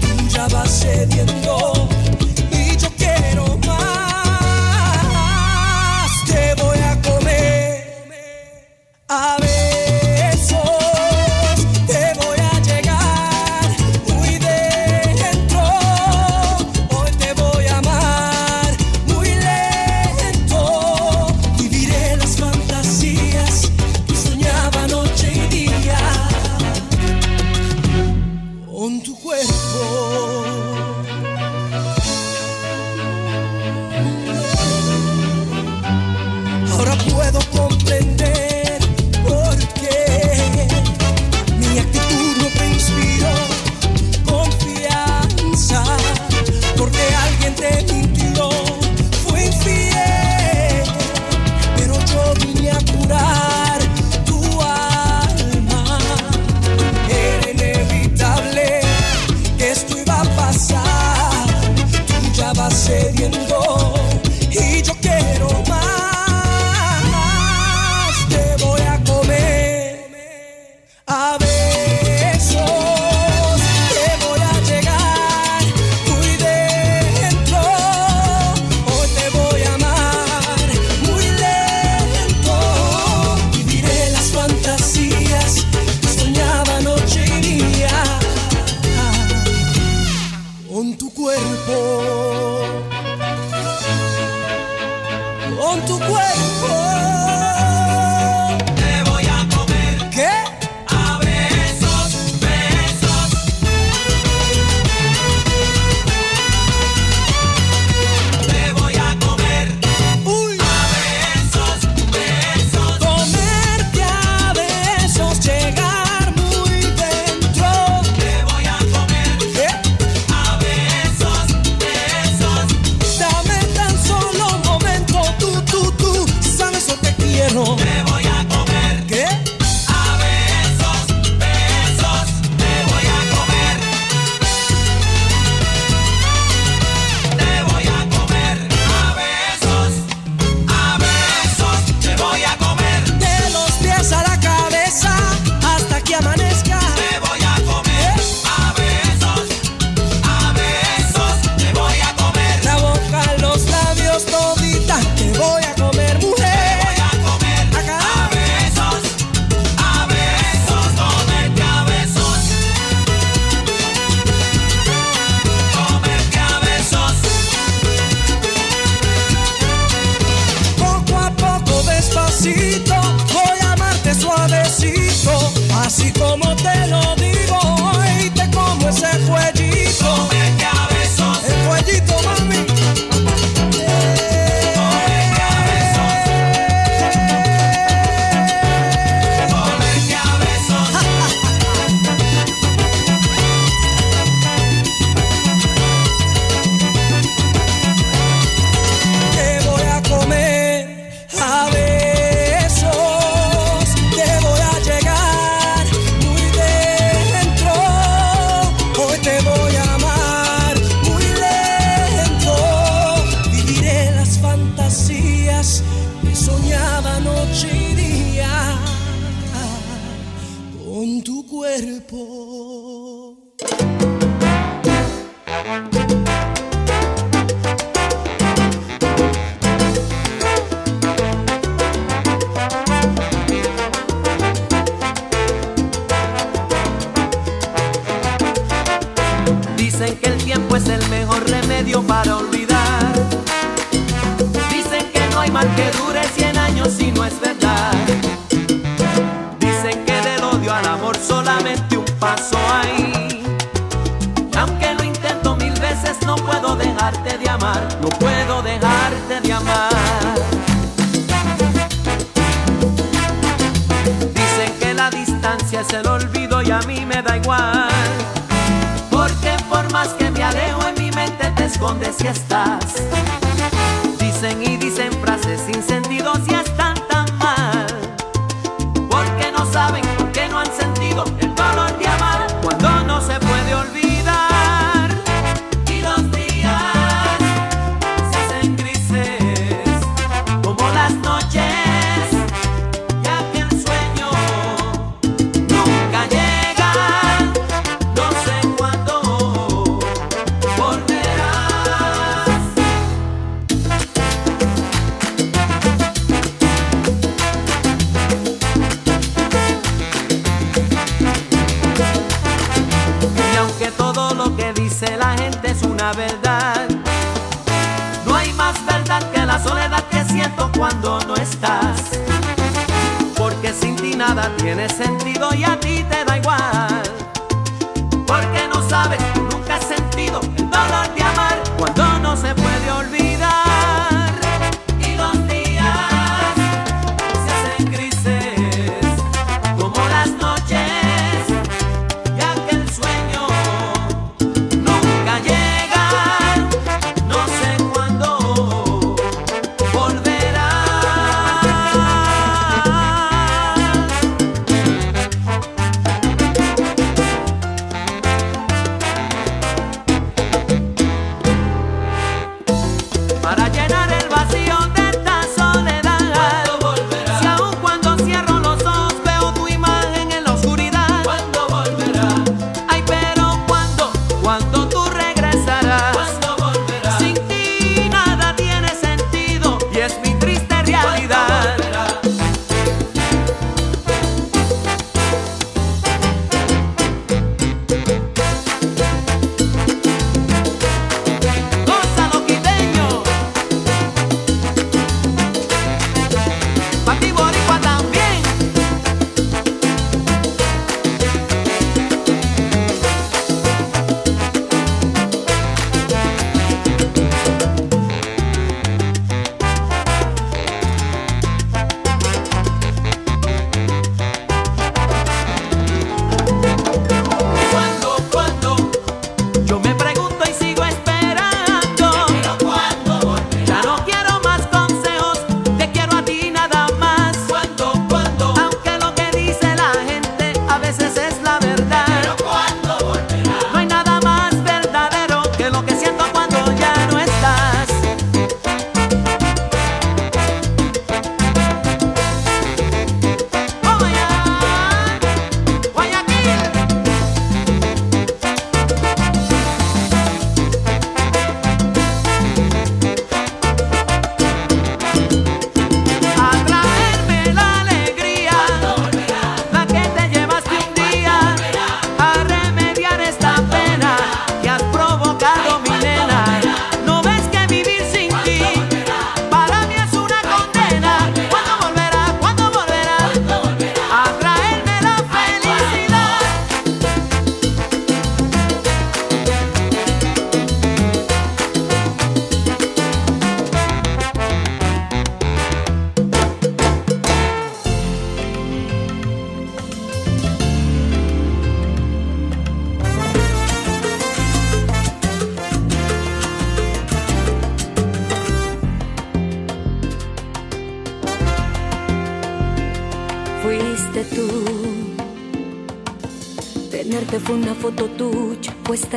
Tú 0.00 0.28
ya 0.28 0.48
vas 0.48 0.80
cediendo 0.80 1.75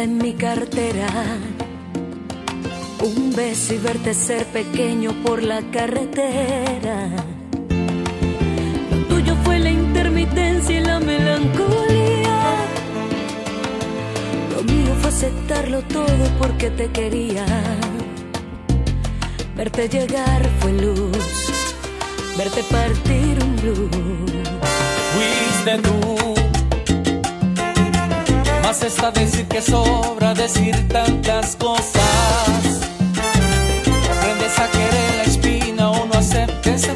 en 0.04 0.18
mi 0.18 0.34
cartera. 0.34 1.08
Un 3.02 3.34
beso 3.36 3.74
y 3.74 3.78
verte 3.78 4.14
ser 4.14 4.46
pequeño 4.46 5.12
por 5.24 5.44
la 5.44 5.62
carretera. 5.72 7.10
Lo 8.92 8.98
tuyo 9.08 9.36
fue 9.44 9.60
la 9.60 9.70
intermitencia 9.70 10.80
y 10.80 10.84
la 10.84 11.00
melancolía. 11.00 12.40
Lo 14.56 14.64
mío 14.64 14.96
fue 15.02 15.10
aceptarlo 15.10 15.82
todo 15.82 16.26
porque 16.38 16.70
te 16.70 16.88
quería. 16.92 17.46
Verte 19.56 19.90
llegar 19.90 20.42
fue 20.60 20.72
luz, 20.74 21.52
verte 22.38 22.64
partir 22.64 23.38
un 23.44 23.56
blues. 23.58 23.90
Fuiste 25.14 25.78
tú 25.82 26.49
más 28.70 28.84
está 28.84 29.10
decir 29.10 29.48
que 29.48 29.64
sobra 29.64 30.36
decir 30.36 30.88
tantas 30.90 31.56
cosas. 31.56 32.04
Aprendes 34.16 34.60
a 34.60 34.68
querer 34.70 35.16
la 35.18 35.24
espina 35.24 35.90
o 35.90 36.06
no 36.06 36.14
aceptes 36.14 36.88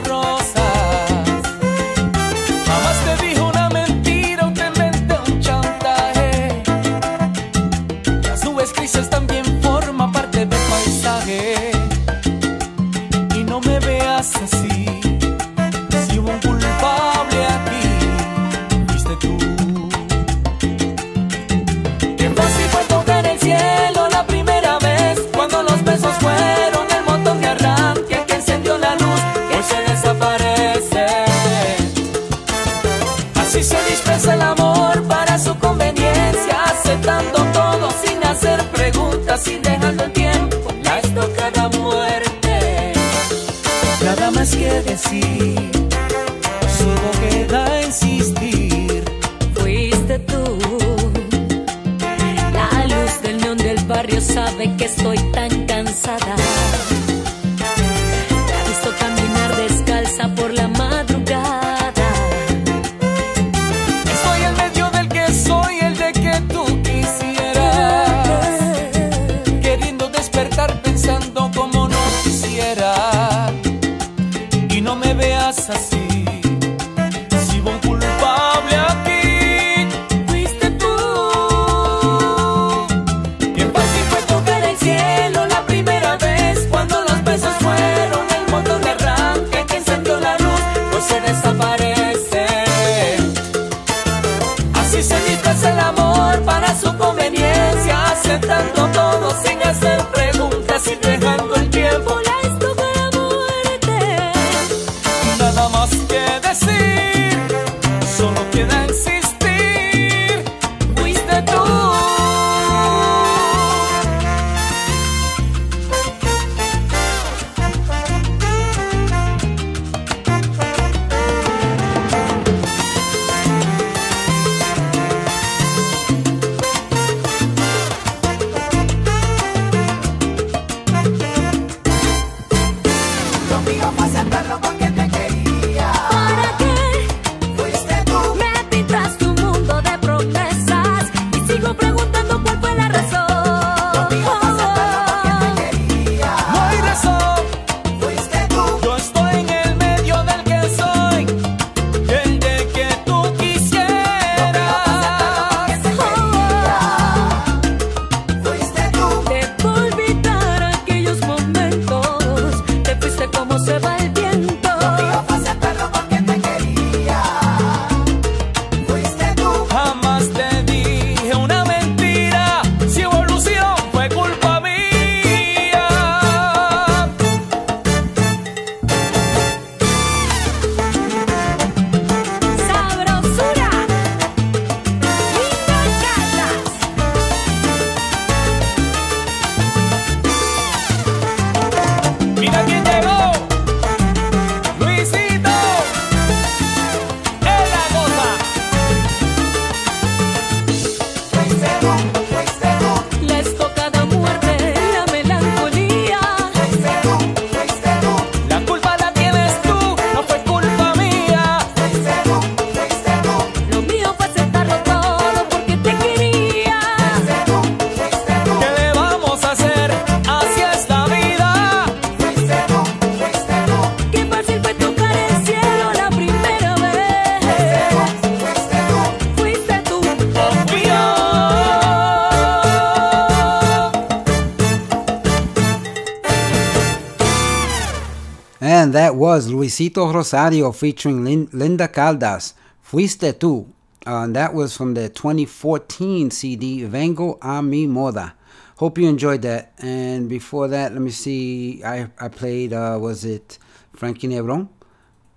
Luisito 239.74 240.14
Rosario 240.14 240.72
featuring 240.72 241.24
Lin- 241.24 241.50
Linda 241.52 241.88
Caldas, 241.88 242.54
Fuiste 242.80 243.34
Tú. 243.34 243.66
Uh, 244.06 244.28
that 244.28 244.54
was 244.54 244.78
from 244.78 244.94
the 244.94 245.10
2014 245.10 246.30
CD, 246.30 246.84
Vengo 246.86 247.40
a 247.42 247.60
mi 247.64 247.88
moda. 247.88 248.34
Hope 248.78 249.00
you 249.00 249.10
enjoyed 249.10 249.42
that. 249.42 249.74
And 249.80 250.30
before 250.30 250.68
that, 250.68 250.94
let 250.94 251.02
me 251.02 251.10
see, 251.10 251.84
I, 251.84 252.08
I 252.20 252.28
played, 252.28 252.72
uh, 252.72 253.00
was 253.02 253.26
it 253.26 253.58
Frankie 253.94 254.28
Negrón? 254.28 254.68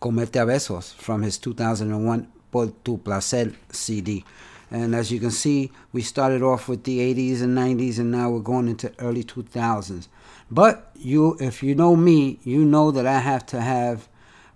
Comerte 0.03 0.43
a 0.43 0.45
Besos 0.45 0.93
from 0.97 1.23
his 1.23 1.39
2001 1.39 2.29
Por 2.51 2.67
Tu 2.85 2.99
Placer 2.99 3.55
CD. 3.71 4.23
And 4.71 4.95
as 4.95 5.11
you 5.11 5.19
can 5.19 5.31
see, 5.31 5.71
we 5.93 6.03
started 6.03 6.43
off 6.43 6.69
with 6.69 6.85
the 6.85 6.99
80s 6.99 7.41
and 7.41 7.57
90s, 7.57 7.99
and 7.99 8.11
now 8.11 8.29
we're 8.29 8.41
going 8.41 8.69
into 8.69 8.93
early 8.99 9.25
2000s. 9.25 10.09
But 10.51 10.91
you, 10.95 11.39
if 11.41 11.63
you 11.63 11.75
know 11.75 11.97
me, 11.97 12.39
you 12.43 12.67
know 12.67 12.91
that 12.91 13.07
I 13.07 13.21
have 13.21 13.47
to 13.47 13.63
have 13.63 14.09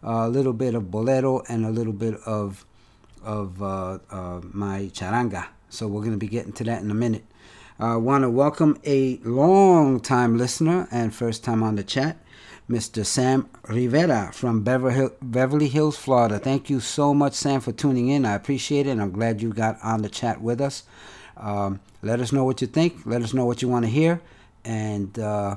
a 0.03 0.29
little 0.29 0.53
bit 0.53 0.75
of 0.75 0.91
bolero 0.91 1.43
and 1.49 1.65
a 1.65 1.71
little 1.71 1.93
bit 1.93 2.15
of 2.27 2.65
of 3.23 3.63
uh, 3.63 3.99
uh, 4.11 4.41
my 4.53 4.91
charanga. 4.93 5.47
So 5.69 5.87
we're 5.87 6.01
going 6.01 6.13
to 6.13 6.19
be 6.19 6.29
getting 6.29 6.53
to 6.55 6.65
that 6.65 6.83
in 6.83 6.91
a 6.91 6.95
minute. 6.95 7.25
I 7.79 7.97
want 7.97 8.25
to 8.25 8.31
welcome 8.31 8.79
a 8.85 9.19
long 9.25 10.01
time 10.01 10.37
listener 10.37 10.89
and 10.91 11.15
first 11.15 11.45
time 11.45 11.63
on 11.63 11.77
the 11.77 11.83
chat, 11.83 12.19
Mr. 12.69 13.05
Sam 13.07 13.49
Rivera 13.69 14.31
from 14.33 14.63
Beverly 14.63 15.69
Hills, 15.69 15.97
Florida. 15.97 16.39
Thank 16.39 16.69
you 16.69 16.81
so 16.81 17.15
much, 17.15 17.35
Sam, 17.35 17.61
for 17.61 17.73
tuning 17.73 18.09
in. 18.09 18.27
I 18.27 18.35
appreciate 18.35 18.87
it, 18.87 18.91
and 18.91 19.01
I'm 19.01 19.13
glad 19.13 19.41
you 19.41 19.53
got 19.53 19.79
on 19.83 20.03
the 20.03 20.09
chat 20.11 20.41
with 20.43 20.61
us. 20.61 20.83
Um, 21.37 21.81
let 22.03 22.21
us 22.21 22.33
know 22.33 22.45
what 22.45 22.61
you 22.61 22.67
think. 22.67 23.07
Let 23.07 23.23
us 23.23 23.33
know 23.33 23.47
what 23.47 23.63
you 23.63 23.69
want 23.69 23.87
to 23.87 23.91
hear, 23.91 24.21
and 24.65 25.19
uh, 25.19 25.57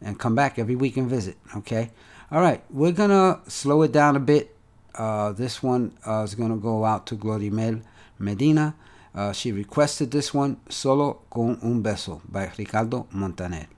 and 0.00 0.18
come 0.18 0.34
back 0.34 0.58
every 0.58 0.76
week 0.76 0.96
and 0.96 1.08
visit. 1.08 1.36
Okay. 1.56 1.90
All 2.34 2.40
right, 2.40 2.64
we're 2.68 2.90
gonna 2.90 3.38
slow 3.46 3.82
it 3.82 3.92
down 3.92 4.16
a 4.16 4.18
bit. 4.18 4.56
Uh, 4.92 5.30
this 5.30 5.62
one 5.62 5.96
uh, 6.04 6.22
is 6.24 6.34
gonna 6.34 6.56
go 6.56 6.84
out 6.84 7.06
to 7.06 7.16
Glorimel 7.16 7.80
Medina. 8.18 8.74
Uh, 9.14 9.30
she 9.32 9.52
requested 9.52 10.10
this 10.10 10.34
one, 10.34 10.56
Solo 10.68 11.20
con 11.30 11.60
un 11.62 11.80
beso, 11.80 12.22
by 12.28 12.50
Ricardo 12.58 13.06
Montaner. 13.12 13.68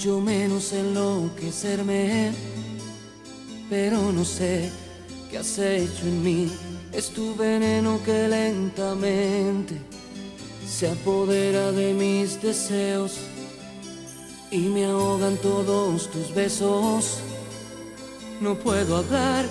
Mucho 0.00 0.18
menos 0.18 0.72
enloquecerme, 0.72 2.32
pero 3.68 4.10
no 4.10 4.24
sé 4.24 4.70
qué 5.30 5.36
has 5.36 5.58
hecho 5.58 6.06
en 6.06 6.22
mí. 6.22 6.50
Es 6.90 7.10
tu 7.10 7.36
veneno 7.36 8.00
que 8.02 8.26
lentamente 8.26 9.74
se 10.66 10.88
apodera 10.88 11.70
de 11.72 11.92
mis 11.92 12.40
deseos 12.40 13.18
y 14.50 14.60
me 14.60 14.86
ahogan 14.86 15.36
todos 15.36 16.10
tus 16.10 16.34
besos. 16.34 17.18
No 18.40 18.54
puedo 18.54 18.96
hablar, 18.96 19.44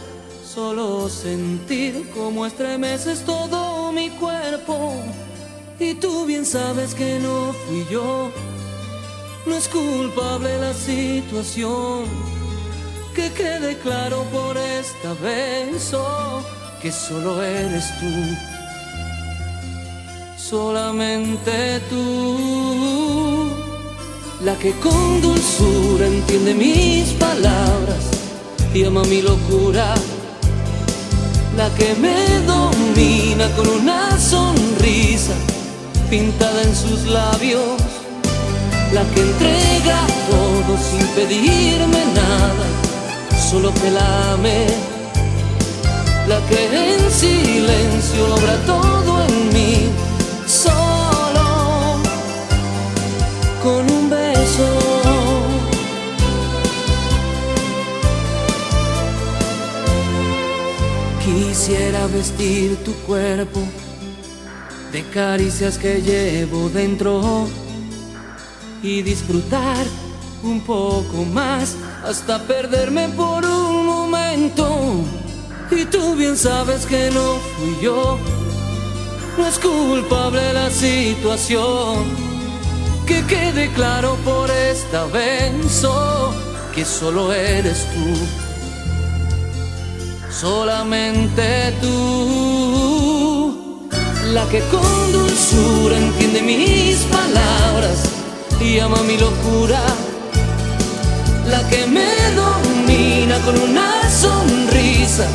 solo 0.44 1.10
sentir 1.10 2.10
cómo 2.16 2.48
estremeces 2.48 3.24
todo 3.24 3.92
mi 3.92 4.10
cuerpo. 4.10 4.94
Y 5.80 5.94
tú 5.94 6.26
bien 6.26 6.44
sabes 6.44 6.96
que 6.96 7.20
no 7.20 7.54
fui 7.68 7.86
yo, 7.92 8.32
no 9.46 9.56
es 9.56 9.68
culpable 9.68 10.60
la 10.60 10.74
situación. 10.74 12.06
Que 13.16 13.32
quede 13.32 13.78
claro 13.80 14.24
por 14.32 14.58
esta 14.58 15.14
vez 15.22 15.94
oh, 15.94 16.42
que 16.82 16.92
solo 16.92 17.44
eres 17.44 17.86
tú, 18.00 18.12
solamente 20.38 21.82
tú, 21.90 23.52
la 24.42 24.56
que 24.56 24.72
con 24.74 25.22
dulzura 25.22 26.08
entiende 26.08 26.54
mis 26.54 27.10
palabras 27.14 28.06
y 28.74 28.86
ama 28.86 29.04
mi 29.04 29.22
locura. 29.22 29.96
La 31.58 31.70
que 31.76 31.94
me 31.96 32.40
domina 32.46 33.50
con 33.56 33.68
una 33.68 34.18
sonrisa 34.18 35.34
pintada 36.10 36.62
en 36.64 36.76
sus 36.76 37.06
labios, 37.06 37.79
la 38.94 39.04
que 39.14 39.22
entrega 39.22 40.00
todo 40.30 40.78
sin 40.78 41.06
pedirme 41.10 42.02
nada, 42.16 42.66
solo 43.50 43.72
que 43.74 43.92
la 43.92 44.34
ame, 44.34 44.66
la 46.28 46.40
que 46.48 46.96
en 46.96 47.12
silencio 47.12 48.28
logra 48.28 48.56
todo 48.66 49.24
en 49.28 49.54
mí, 49.54 49.90
solo 50.48 52.00
con 53.64 53.92
un 53.92 54.10
beso. 54.10 54.70
Quisiera 61.24 62.08
vestir 62.08 62.76
tu 62.84 62.94
cuerpo 63.06 63.60
de 64.92 65.04
caricias 65.04 65.78
que 65.78 66.02
llevo 66.02 66.70
dentro 66.70 67.48
y 68.84 69.02
disfrutar 69.02 69.86
un 70.44 70.62
poco 70.62 71.26
más 71.34 71.76
hasta 72.04 72.40
perderme 72.40 73.10
por 73.10 73.46
un 73.46 73.86
momento. 73.86 75.04
Y 75.72 75.86
tú 75.86 76.16
bien 76.16 76.38
sabes 76.38 76.86
que 76.86 77.12
no 77.12 77.36
fui 77.58 77.78
yo, 77.82 78.18
no 79.38 79.46
es 79.46 79.60
culpable 79.60 80.54
la 80.54 80.70
situación. 80.70 82.30
Que 83.06 83.26
quede 83.26 83.72
claro 83.74 84.16
por 84.24 84.52
esta 84.52 85.06
vez 85.06 85.84
oh, 85.84 86.32
que 86.76 86.86
solo 86.86 87.34
eres 87.34 87.88
tú 87.94 88.50
solamente 90.40 91.74
tú, 91.82 93.90
la 94.32 94.48
que 94.48 94.62
con 94.72 95.12
dulzura 95.12 95.98
entiende 95.98 96.42
mis 96.42 97.00
palabras 97.12 98.09
y 98.62 98.80
ama 98.80 99.02
mi 99.04 99.18
locura, 99.18 99.80
la 101.48 101.68
que 101.70 101.86
me 101.88 102.12
domina 102.36 103.40
con 103.46 103.58
una 103.60 104.10
sonrisa 104.10 105.28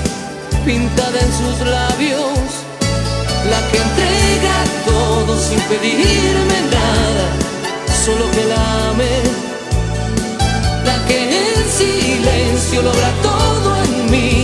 pintada 0.65 1.19
en 1.21 1.33
sus 1.33 1.67
labios, 1.67 2.29
la 3.51 3.61
que 3.71 3.79
entrega 3.79 4.57
todo 4.85 5.39
sin 5.39 5.59
pedirme 5.61 6.59
nada, 6.71 7.27
solo 8.05 8.31
que 8.31 8.45
la 8.45 8.91
ame, 8.91 9.15
la 10.85 11.07
que 11.07 11.19
en 11.39 11.71
silencio 11.71 12.83
logra 12.83 13.11
todo 13.23 13.77
en 13.85 14.11
mí. 14.11 14.44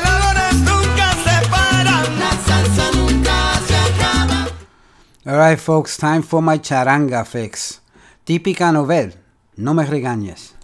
All 5.31 5.37
right, 5.37 5.57
folks, 5.57 5.95
time 5.95 6.23
for 6.23 6.41
my 6.41 6.59
charanga 6.59 7.25
fix. 7.25 7.79
Típica 8.25 8.73
novel, 8.73 9.13
no 9.55 9.73
me 9.73 9.85
regañes. 9.85 10.55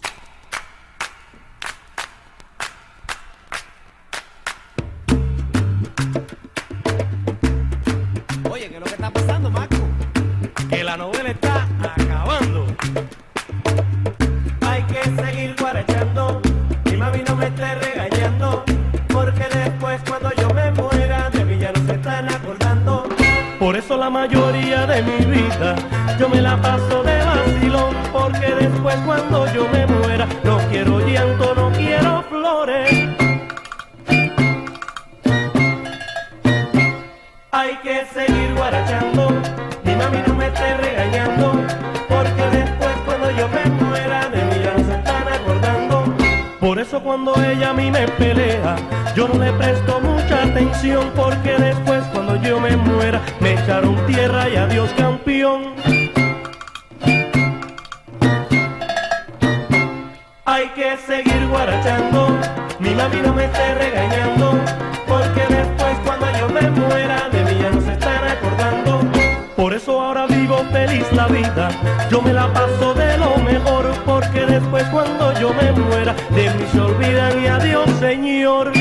Yo 26.18 26.28
me 26.28 26.40
la 26.42 26.60
paso 26.60 27.02
de 27.02 27.24
vacilón, 27.24 27.94
porque 28.12 28.54
después 28.60 28.96
cuando 29.06 29.46
yo 29.52 29.66
me 29.68 29.86
muera, 29.86 30.26
no 30.44 30.58
quiero 30.70 31.00
llanto, 31.00 31.54
no 31.54 31.70
quiero 31.72 32.22
flores. 32.28 32.90
Hay 37.50 37.76
que 37.82 38.04
seguir 38.12 38.54
guarachando, 38.56 39.30
mi 39.84 39.94
mami 39.96 40.18
no 40.26 40.34
me 40.34 40.46
esté 40.48 40.76
regañando, 40.76 41.52
porque 42.08 42.42
después 42.52 42.94
cuando 43.06 43.30
yo 43.30 43.48
me 43.48 43.64
muera, 43.84 44.28
de 44.28 44.44
mí 44.44 44.62
ya 44.62 44.72
no 44.74 44.84
se 44.84 44.94
están 44.94 45.28
acordando. 45.28 46.14
Por 46.60 46.78
eso 46.78 47.00
cuando 47.02 47.34
ella 47.42 47.70
a 47.70 47.72
mí 47.72 47.90
me 47.90 48.06
pelea, 48.06 48.76
yo 49.14 49.28
no 49.28 49.42
le 49.42 49.52
presto 49.52 50.00
mucha 50.00 50.17
porque 51.14 51.56
después 51.56 52.04
cuando 52.12 52.36
yo 52.36 52.58
me 52.58 52.76
muera, 52.76 53.20
me 53.40 53.52
echaron 53.52 53.94
tierra 54.06 54.48
y 54.48 54.56
adiós 54.56 54.90
campeón. 54.96 55.74
Hay 60.44 60.68
que 60.70 60.96
seguir 61.06 61.46
guarachando, 61.48 62.36
mi 62.80 62.94
mami 62.94 63.20
no 63.20 63.34
me 63.34 63.44
esté 63.44 63.74
regañando, 63.74 64.58
porque 65.06 65.42
después 65.48 65.96
cuando 66.04 66.26
yo 66.38 66.48
me 66.48 66.70
muera, 66.70 67.28
de 67.30 67.44
mí 67.44 67.58
ya 67.60 67.70
no 67.70 67.80
se 67.80 67.92
están 67.92 68.26
acordando. 68.26 69.00
Por 69.56 69.74
eso 69.74 70.00
ahora 70.00 70.26
vivo 70.26 70.64
feliz 70.72 71.06
la 71.12 71.28
vida, 71.28 71.68
yo 72.10 72.20
me 72.22 72.32
la 72.32 72.52
paso 72.52 72.94
de 72.94 73.16
lo 73.18 73.36
mejor, 73.38 73.92
porque 74.04 74.46
después 74.46 74.84
cuando 74.88 75.32
yo 75.40 75.52
me 75.54 75.70
muera, 75.72 76.14
de 76.30 76.50
mí 76.50 76.64
se 76.72 76.80
olvidan 76.80 77.44
y 77.44 77.46
adiós 77.46 77.90
Señor. 78.00 78.72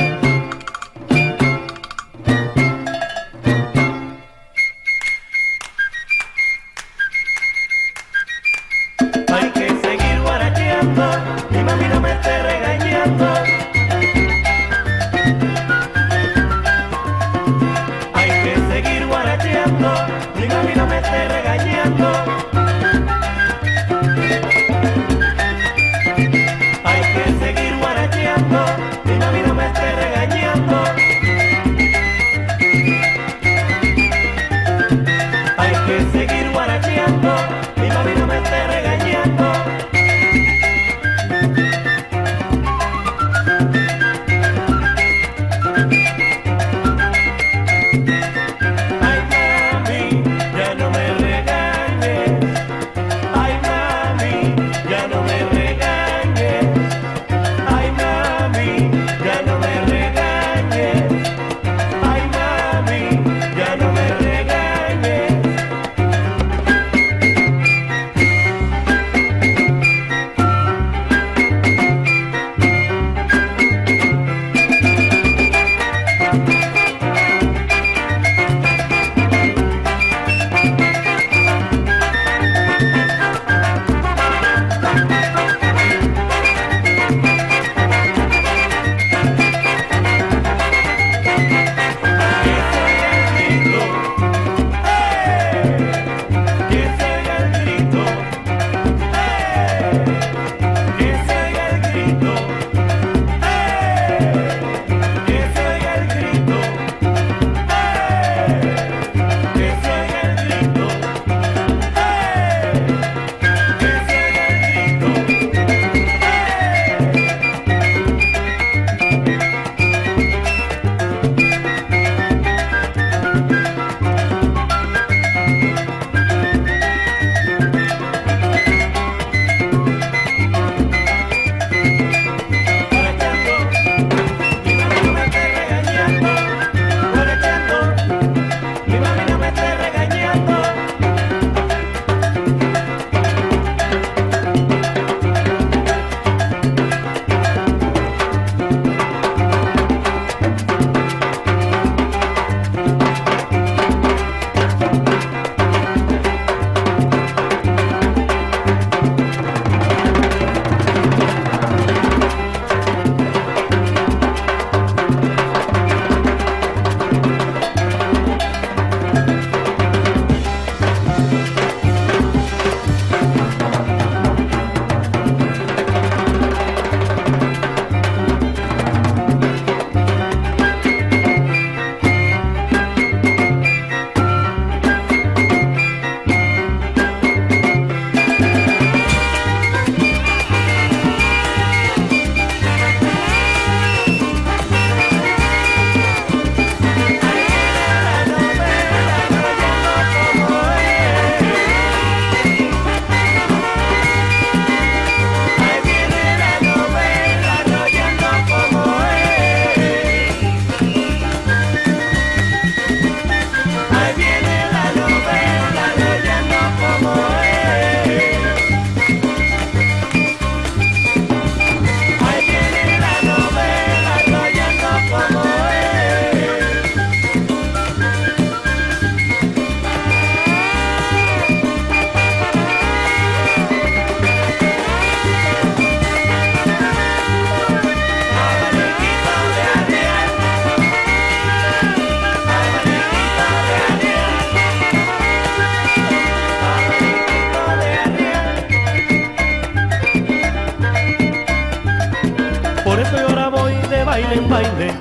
Baile 254.50 254.94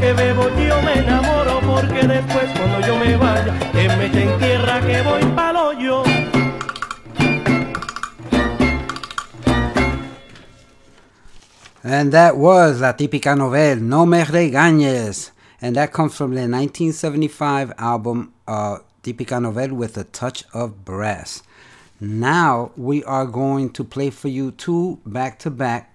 que 0.00 0.12
bebo 0.12 0.48
yo 0.50 0.82
me 0.82 0.98
enamoro 0.98 1.60
porque 1.60 2.06
después 2.06 2.44
cuando 2.56 2.86
yo 2.86 2.98
me 2.98 3.16
vaya, 3.16 3.58
que 3.72 3.88
me 3.88 4.06
echen 4.06 4.38
tierra 4.38 4.80
que 4.80 5.02
voy. 5.02 5.24
And 11.86 12.12
that 12.12 12.38
was 12.38 12.80
La 12.80 12.94
Típica 12.94 13.36
Novel, 13.36 13.76
No 13.82 14.06
Me 14.06 14.24
Regañes. 14.24 15.32
And 15.60 15.76
that 15.76 15.92
comes 15.92 16.16
from 16.16 16.30
the 16.30 16.48
1975 16.48 17.72
album 17.76 18.32
uh, 18.48 18.78
Típica 19.02 19.40
Novel 19.40 19.74
with 19.74 19.98
a 19.98 20.04
Touch 20.04 20.44
of 20.54 20.84
Brass. 20.84 21.42
Now 22.00 22.72
we 22.76 23.04
are 23.04 23.26
going 23.26 23.70
to 23.74 23.84
play 23.84 24.08
for 24.08 24.28
you 24.28 24.50
two 24.50 24.98
back 25.04 25.38
to 25.40 25.50
back 25.50 25.94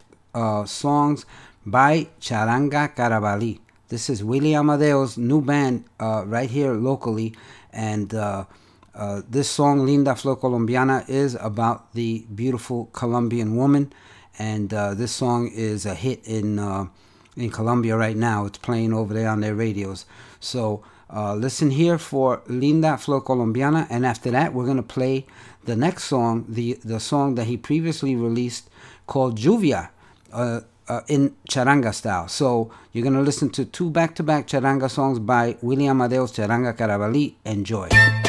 songs 0.66 1.26
by 1.66 2.08
Charanga 2.20 2.94
Carabalí. 2.96 3.60
This 3.88 4.10
is 4.10 4.24
Willie 4.24 4.56
Amadeo's 4.56 5.18
new 5.18 5.42
band 5.42 5.86
uh, 6.00 6.24
right 6.26 6.50
here 6.50 6.74
locally. 6.74 7.36
And 7.74 8.14
uh, 8.14 8.46
uh, 8.94 9.22
this 9.30 9.50
song, 9.50 9.86
Linda 9.86 10.16
Flor 10.16 10.38
Colombiana, 10.38 11.06
is 11.08 11.36
about 11.36 11.94
the 11.94 12.26
beautiful 12.34 12.90
Colombian 12.94 13.56
woman 13.56 13.92
and 14.40 14.74
uh, 14.74 14.94
this 14.94 15.12
song 15.12 15.52
is 15.54 15.86
a 15.86 15.94
hit 15.94 16.26
in 16.26 16.58
uh, 16.58 16.88
in 17.36 17.52
Colombia 17.52 17.96
right 17.96 18.16
now. 18.16 18.46
It's 18.46 18.58
playing 18.58 18.94
over 18.94 19.14
there 19.14 19.30
on 19.30 19.42
their 19.42 19.54
radios. 19.54 20.06
So 20.40 20.82
uh, 21.14 21.36
listen 21.36 21.72
here 21.72 21.98
for 21.98 22.42
Linda 22.48 22.98
Flor 22.98 23.22
Colombiana, 23.22 23.86
and 23.90 24.06
after 24.06 24.32
that, 24.32 24.54
we're 24.54 24.66
gonna 24.66 24.82
play 24.82 25.28
the 25.66 25.76
next 25.76 26.06
song, 26.06 26.46
the 26.48 26.80
the 26.84 27.00
song 27.00 27.36
that 27.36 27.46
he 27.46 27.58
previously 27.58 28.16
released 28.16 28.70
called 29.06 29.38
Juvia. 29.38 29.90
Uh, 30.32 30.62
uh, 30.90 31.02
in 31.08 31.36
charanga 31.50 31.94
style. 31.94 32.28
So 32.28 32.72
you're 32.92 33.04
gonna 33.04 33.22
listen 33.22 33.50
to 33.52 33.66
two 33.66 33.90
back-to-back 33.90 34.48
charanga 34.48 34.90
songs 34.90 35.20
by 35.20 35.58
William 35.62 36.02
Amadeo's 36.02 36.32
Charanga 36.32 36.76
Carabalí. 36.76 37.36
Enjoy. 37.46 38.29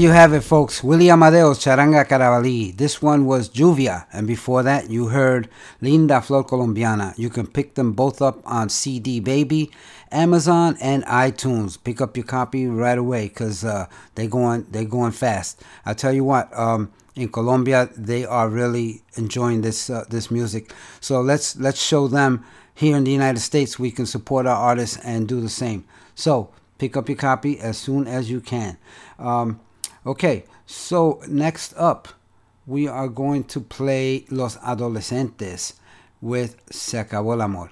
You 0.00 0.10
have 0.10 0.32
it, 0.32 0.42
folks. 0.42 0.84
Willie 0.84 1.06
Amadeo's 1.06 1.58
Charanga 1.58 2.06
Carabalí. 2.06 2.76
This 2.76 3.02
one 3.02 3.26
was 3.26 3.48
Juvia. 3.48 4.06
And 4.12 4.26
before 4.26 4.62
that, 4.62 4.90
you 4.90 5.08
heard 5.08 5.48
Linda 5.80 6.20
Flor 6.20 6.44
Colombiana. 6.44 7.14
You 7.16 7.30
can 7.30 7.46
pick 7.46 7.74
them 7.74 7.92
both 7.92 8.22
up 8.22 8.40
on 8.44 8.68
CD 8.68 9.18
Baby, 9.18 9.70
Amazon, 10.12 10.76
and 10.80 11.04
iTunes. 11.06 11.82
Pick 11.82 12.00
up 12.00 12.16
your 12.16 12.26
copy 12.26 12.66
right 12.66 12.98
away 12.98 13.28
because 13.28 13.64
uh, 13.64 13.86
they 14.14 14.26
going 14.26 14.66
they 14.70 14.84
going 14.84 15.12
fast. 15.12 15.62
I 15.84 15.94
tell 15.94 16.12
you 16.12 16.24
what, 16.24 16.56
um, 16.56 16.92
in 17.16 17.28
Colombia, 17.30 17.90
they 17.96 18.24
are 18.24 18.48
really 18.48 19.02
enjoying 19.16 19.62
this 19.62 19.90
uh, 19.90 20.04
this 20.08 20.30
music. 20.30 20.72
So 21.00 21.20
let's 21.20 21.56
let's 21.56 21.82
show 21.82 22.08
them 22.08 22.44
here 22.74 22.96
in 22.96 23.04
the 23.04 23.10
United 23.10 23.40
States 23.40 23.78
we 23.78 23.90
can 23.90 24.06
support 24.06 24.46
our 24.46 24.56
artists 24.56 24.96
and 24.98 25.26
do 25.26 25.40
the 25.40 25.48
same. 25.48 25.84
So 26.14 26.50
pick 26.78 26.96
up 26.96 27.08
your 27.08 27.18
copy 27.18 27.58
as 27.58 27.76
soon 27.76 28.06
as 28.06 28.30
you 28.30 28.40
can. 28.40 28.78
Um, 29.18 29.60
okay, 30.04 30.44
so 30.66 31.20
next 31.28 31.74
up, 31.76 32.08
we 32.66 32.86
are 32.86 33.08
going 33.08 33.44
to 33.44 33.60
play 33.60 34.26
Los 34.30 34.56
Adolescentes 34.58 35.74
with 36.20 36.56
Se 36.70 36.98
Acabó 36.98 37.32
el 37.34 37.42
Amor. 37.42 37.70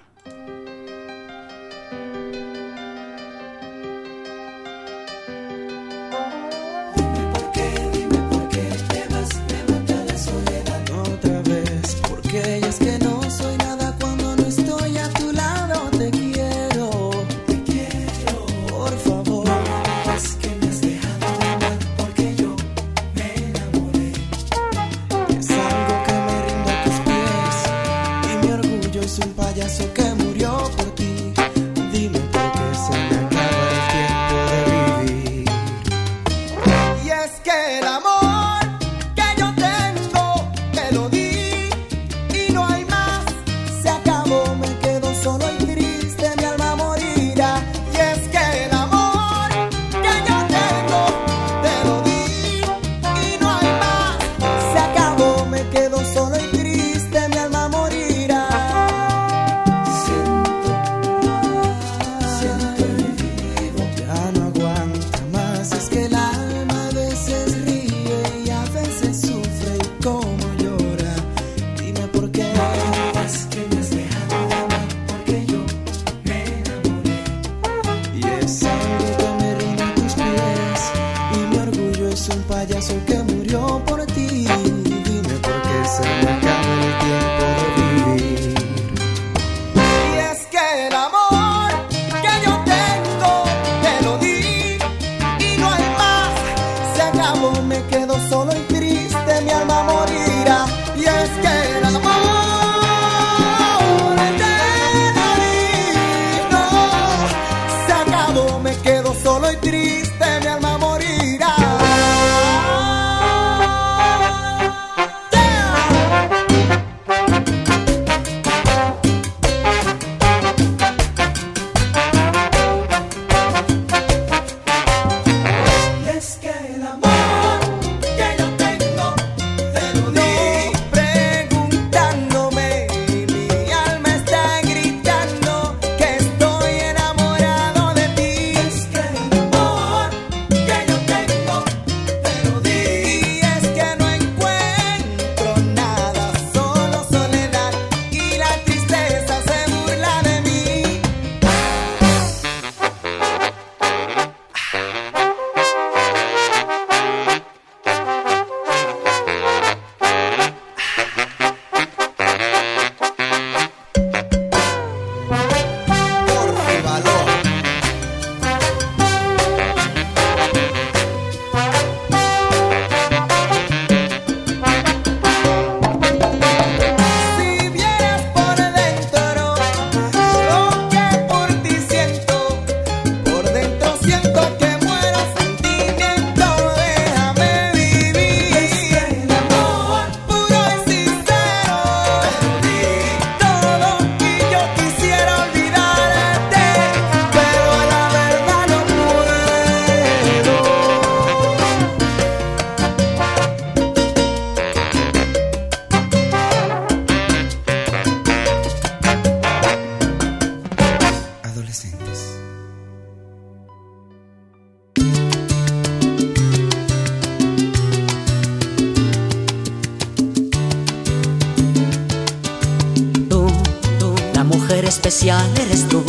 Especial 225.07 225.49
eres 225.61 225.87
tú, 225.89 226.03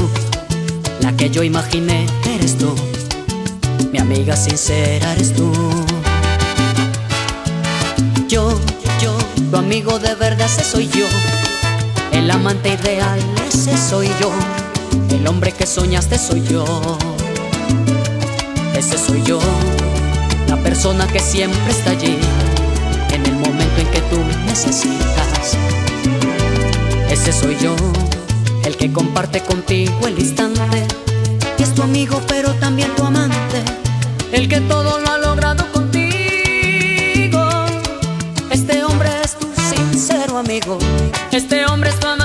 la 1.02 1.16
que 1.16 1.30
yo 1.30 1.44
imaginé 1.44 2.08
eres 2.34 2.58
tú, 2.58 2.74
mi 3.92 4.00
amiga 4.00 4.36
sincera 4.36 5.14
eres 5.14 5.36
tú. 5.36 5.52
Yo, 8.28 8.60
yo, 9.00 9.16
tu 9.52 9.58
amigo 9.58 10.00
de 10.00 10.16
verdad 10.16 10.48
ese 10.48 10.64
soy 10.64 10.88
yo, 10.88 11.06
el 12.12 12.32
amante 12.32 12.70
ideal 12.70 13.20
ese 13.48 13.78
soy 13.78 14.08
yo, 14.20 14.32
el 15.12 15.28
hombre 15.28 15.52
que 15.52 15.68
soñaste 15.68 16.18
soy 16.18 16.42
yo, 16.48 16.66
ese 18.76 18.98
soy 18.98 19.22
yo, 19.22 19.40
la 20.48 20.58
persona 20.58 21.06
que 21.06 21.20
siempre 21.20 21.72
está 21.72 21.92
allí, 21.92 22.18
en 23.12 23.26
el 23.28 23.34
momento 23.34 23.80
en 23.80 23.88
que 23.92 24.02
tú 24.10 24.18
necesitas. 24.48 25.56
Ese 27.12 27.32
soy 27.32 27.56
yo, 27.62 27.76
el 28.68 28.76
que 28.76 28.92
comparte 28.92 29.40
contigo 29.40 30.08
el 30.08 30.20
instante. 30.20 30.86
Y 31.58 31.64
es 31.64 31.74
tu 31.74 31.84
amigo, 31.84 32.22
pero 32.28 32.54
también 32.56 32.94
tu 32.96 33.06
amante, 33.06 33.64
el 34.34 34.50
que 34.50 34.60
todo 34.60 35.00
lo 35.00 35.10
ha 35.10 35.18
logrado 35.18 35.72
contigo. 35.72 37.40
Este 38.52 38.84
hombre 38.84 39.10
es 39.24 39.38
tu 39.38 39.48
sincero 39.74 40.38
amigo, 40.38 40.78
este 41.32 41.66
hombre 41.66 41.92
es 41.92 42.00
tu 42.00 42.08
amigo. 42.08 42.17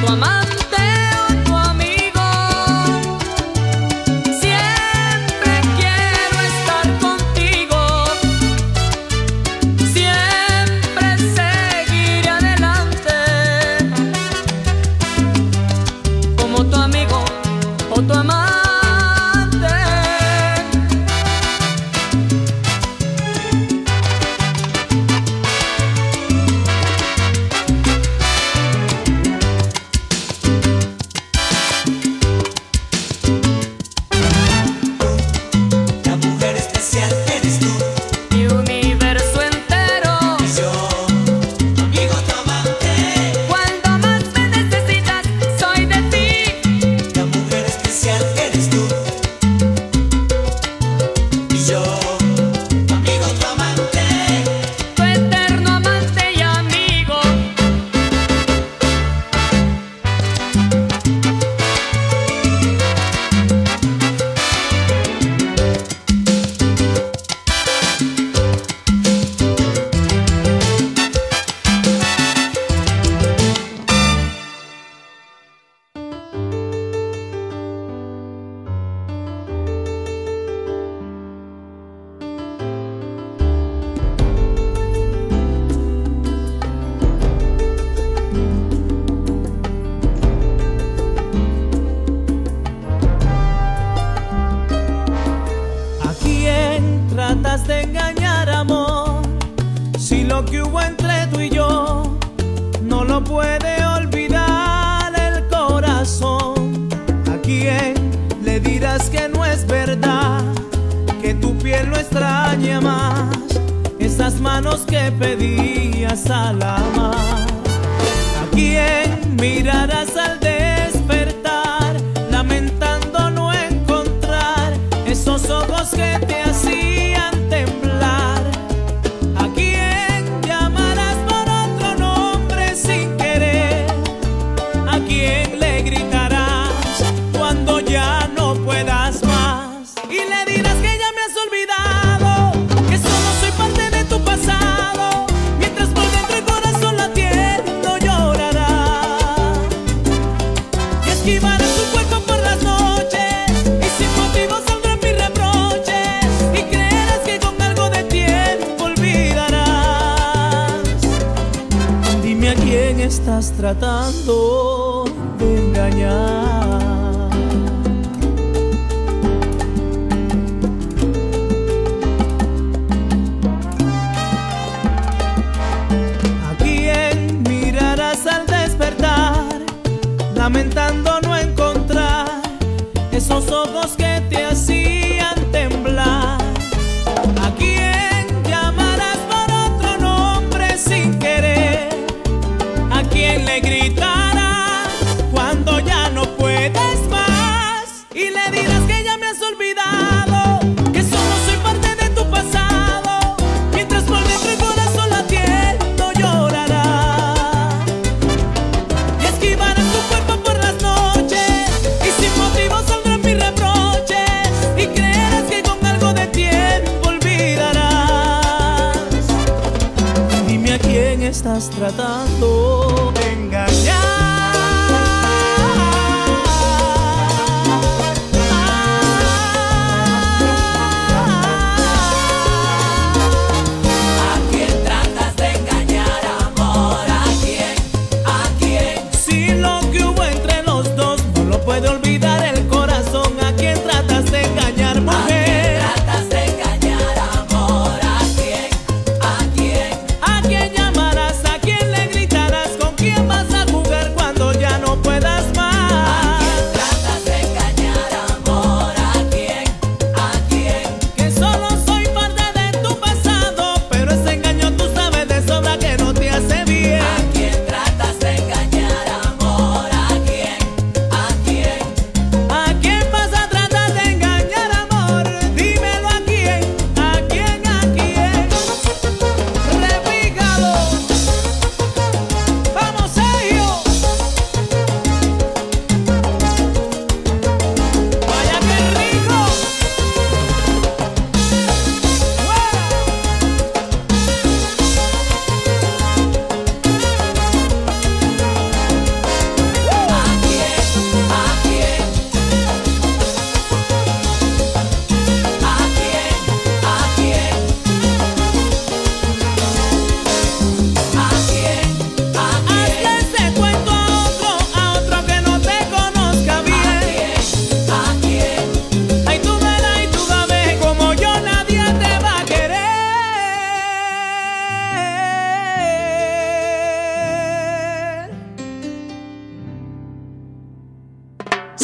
Tua 0.00 0.16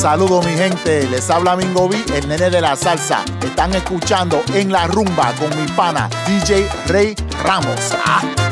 Saludos 0.06 0.46
mi 0.46 0.52
gente, 0.52 1.04
les 1.08 1.28
habla 1.30 1.56
Mingo 1.56 1.88
B, 1.88 1.96
el 2.14 2.28
nene 2.28 2.48
de 2.48 2.60
la 2.60 2.76
salsa. 2.76 3.24
Están 3.42 3.74
escuchando 3.74 4.40
en 4.54 4.70
la 4.70 4.86
rumba 4.86 5.34
con 5.34 5.50
mi 5.60 5.66
pana 5.72 6.08
DJ 6.28 6.68
Rey 6.86 7.16
Ramos. 7.42 7.92
Ah. 8.04 8.45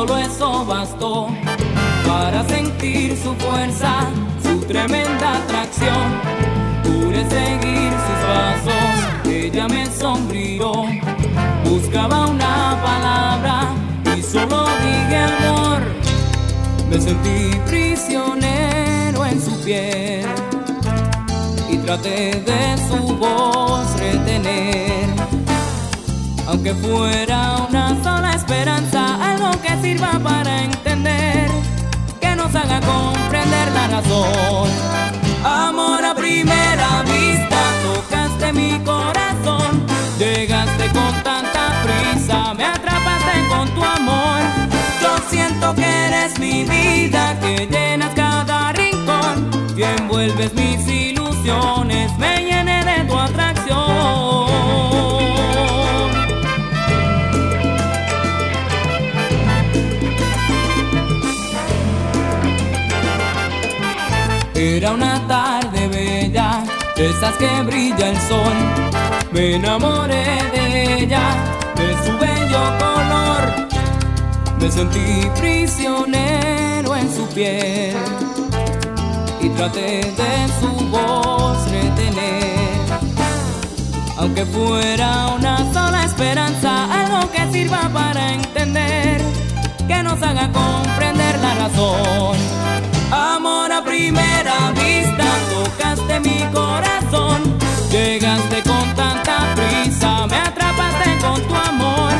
Solo 0.00 0.16
eso 0.16 0.64
bastó 0.64 1.28
para 2.06 2.42
sentir 2.48 3.14
su 3.22 3.34
fuerza, 3.34 4.08
su 4.42 4.58
tremenda 4.60 5.36
atracción. 5.36 6.08
Pude 6.82 7.20
seguir 7.28 7.92
sus 8.06 8.20
pasos, 8.30 9.26
ella 9.26 9.68
me 9.68 9.84
sonrió. 9.84 10.72
Buscaba 11.64 12.28
una 12.28 12.80
palabra 12.82 13.74
y 14.16 14.22
solo 14.22 14.64
dije 14.84 15.16
amor. 15.16 15.82
Me 16.88 16.98
sentí 16.98 17.58
prisionero 17.66 19.26
en 19.26 19.38
su 19.38 19.54
piel 19.60 20.24
y 21.68 21.76
traté 21.76 22.42
de 22.46 22.62
su 22.88 23.16
voz 23.16 23.86
retener. 23.98 25.10
Aunque 26.48 26.74
fuera 26.74 27.66
una 27.68 28.02
sola 28.02 28.32
esperanza, 28.34 28.89
sirva 29.90 30.18
para 30.22 30.62
entender, 30.62 31.50
que 32.20 32.36
nos 32.36 32.54
haga 32.54 32.80
comprender 32.80 33.66
la 33.72 33.88
razón. 33.88 34.68
Amor 35.44 36.04
a 36.04 36.14
primera 36.14 37.02
vista, 37.02 37.60
tocaste 37.82 38.52
mi 38.52 38.78
corazón, 38.84 39.70
llegaste 40.18 40.84
con 40.98 41.12
tanta 41.28 41.64
prisa, 41.84 42.54
me 42.54 42.64
atrapaste 42.66 43.34
con 43.48 43.68
tu 43.74 43.82
amor. 43.82 44.40
Yo 45.02 45.12
siento 45.28 45.74
que 45.74 45.88
eres 46.06 46.38
mi 46.38 46.64
vida, 46.64 47.36
que 47.40 47.66
llenas 47.66 48.14
cada 48.14 48.72
rincón, 48.72 49.50
y 49.76 49.82
envuelves 49.82 50.52
mis 50.54 50.86
ilusiones, 50.86 52.16
me 52.18 52.44
llené 52.44 52.69
que 67.38 67.62
brilla 67.62 68.10
el 68.10 68.20
sol. 68.20 68.56
Me 69.32 69.56
enamoré 69.56 70.24
de 70.54 71.02
ella, 71.02 71.22
de 71.76 71.88
su 72.04 72.12
bello 72.18 72.62
color. 72.78 73.68
Me 74.60 74.70
sentí 74.70 75.28
prisionero 75.38 76.96
en 76.96 77.14
su 77.14 77.26
piel 77.28 77.96
y 79.40 79.48
traté 79.50 80.12
de 80.20 80.32
su 80.60 80.70
voz 80.90 81.70
retener. 81.70 82.50
Aunque 84.18 84.44
fuera 84.44 85.28
una 85.28 85.72
sola 85.72 86.04
esperanza, 86.04 86.70
algo 86.92 87.30
que 87.30 87.50
sirva 87.52 87.88
para 87.92 88.34
entender, 88.34 89.22
que 89.88 90.02
nos 90.02 90.22
haga 90.22 90.52
comprender 90.52 91.38
la 91.38 91.54
razón. 91.54 92.36
Amor 93.10 93.72
a 93.72 93.82
primera 93.82 94.72
vista, 94.72 95.24
corazón. 96.52 97.42
Llegaste 97.90 98.62
con 98.62 98.94
tanta 98.94 99.54
prisa, 99.54 100.26
me 100.26 100.36
atrapaste 100.36 101.18
con 101.20 101.40
tu 101.42 101.54
amor. 101.54 102.12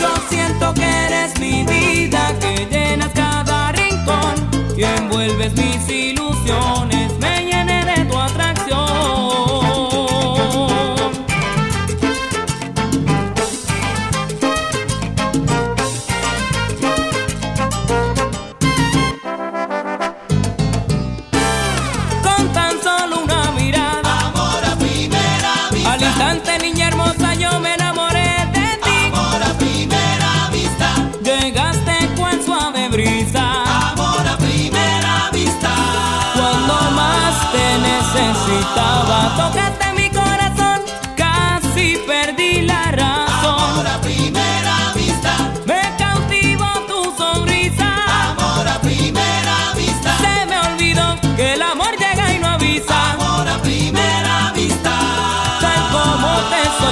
Yo 0.00 0.14
siento 0.28 0.72
que 0.74 0.84
eres 0.84 1.38
mi 1.38 1.64
vida, 1.64 2.34
que 2.40 2.66
llenas 2.70 3.10
cada 3.14 3.72
rincón 3.72 4.34
y 4.76 4.84
envuelves 4.84 5.52
mis 5.54 5.88
ilusiones. 5.88 6.89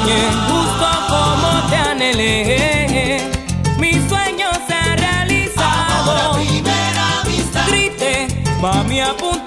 Soñé, 0.08 0.30
justo 0.48 0.88
como 1.08 1.68
te 1.68 1.76
anhelé. 1.76 3.20
Mi 3.78 3.92
sueño 4.08 4.48
se 4.66 4.74
ha 4.74 4.96
realizado. 4.96 6.02
Amor 6.02 6.16
a 6.18 6.32
primera 6.32 7.22
vista. 7.26 7.64
Grite, 7.68 8.28
mami, 8.60 9.00
apúntame 9.00 9.37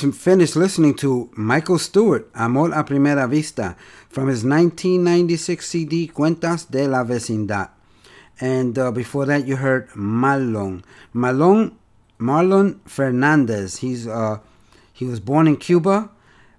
just 0.00 0.18
finished 0.18 0.56
listening 0.56 0.94
to 0.94 1.30
Michael 1.34 1.78
Stuart, 1.78 2.30
Amor 2.34 2.72
a 2.72 2.84
Primera 2.84 3.28
Vista, 3.28 3.76
from 4.08 4.28
his 4.28 4.44
1996 4.44 5.66
CD 5.66 6.08
Cuentos 6.08 6.70
de 6.70 6.86
la 6.86 7.04
Vecindad. 7.04 7.70
And 8.40 8.78
uh, 8.78 8.92
before 8.92 9.26
that, 9.26 9.46
you 9.46 9.56
heard 9.56 9.88
Marlon. 9.90 10.84
Marlon, 11.14 11.74
Marlon 12.18 12.78
Fernandez. 12.86 13.78
He's 13.78 14.06
uh, 14.06 14.38
he 14.92 15.04
was 15.04 15.20
born 15.20 15.48
in 15.48 15.56
Cuba, 15.56 16.10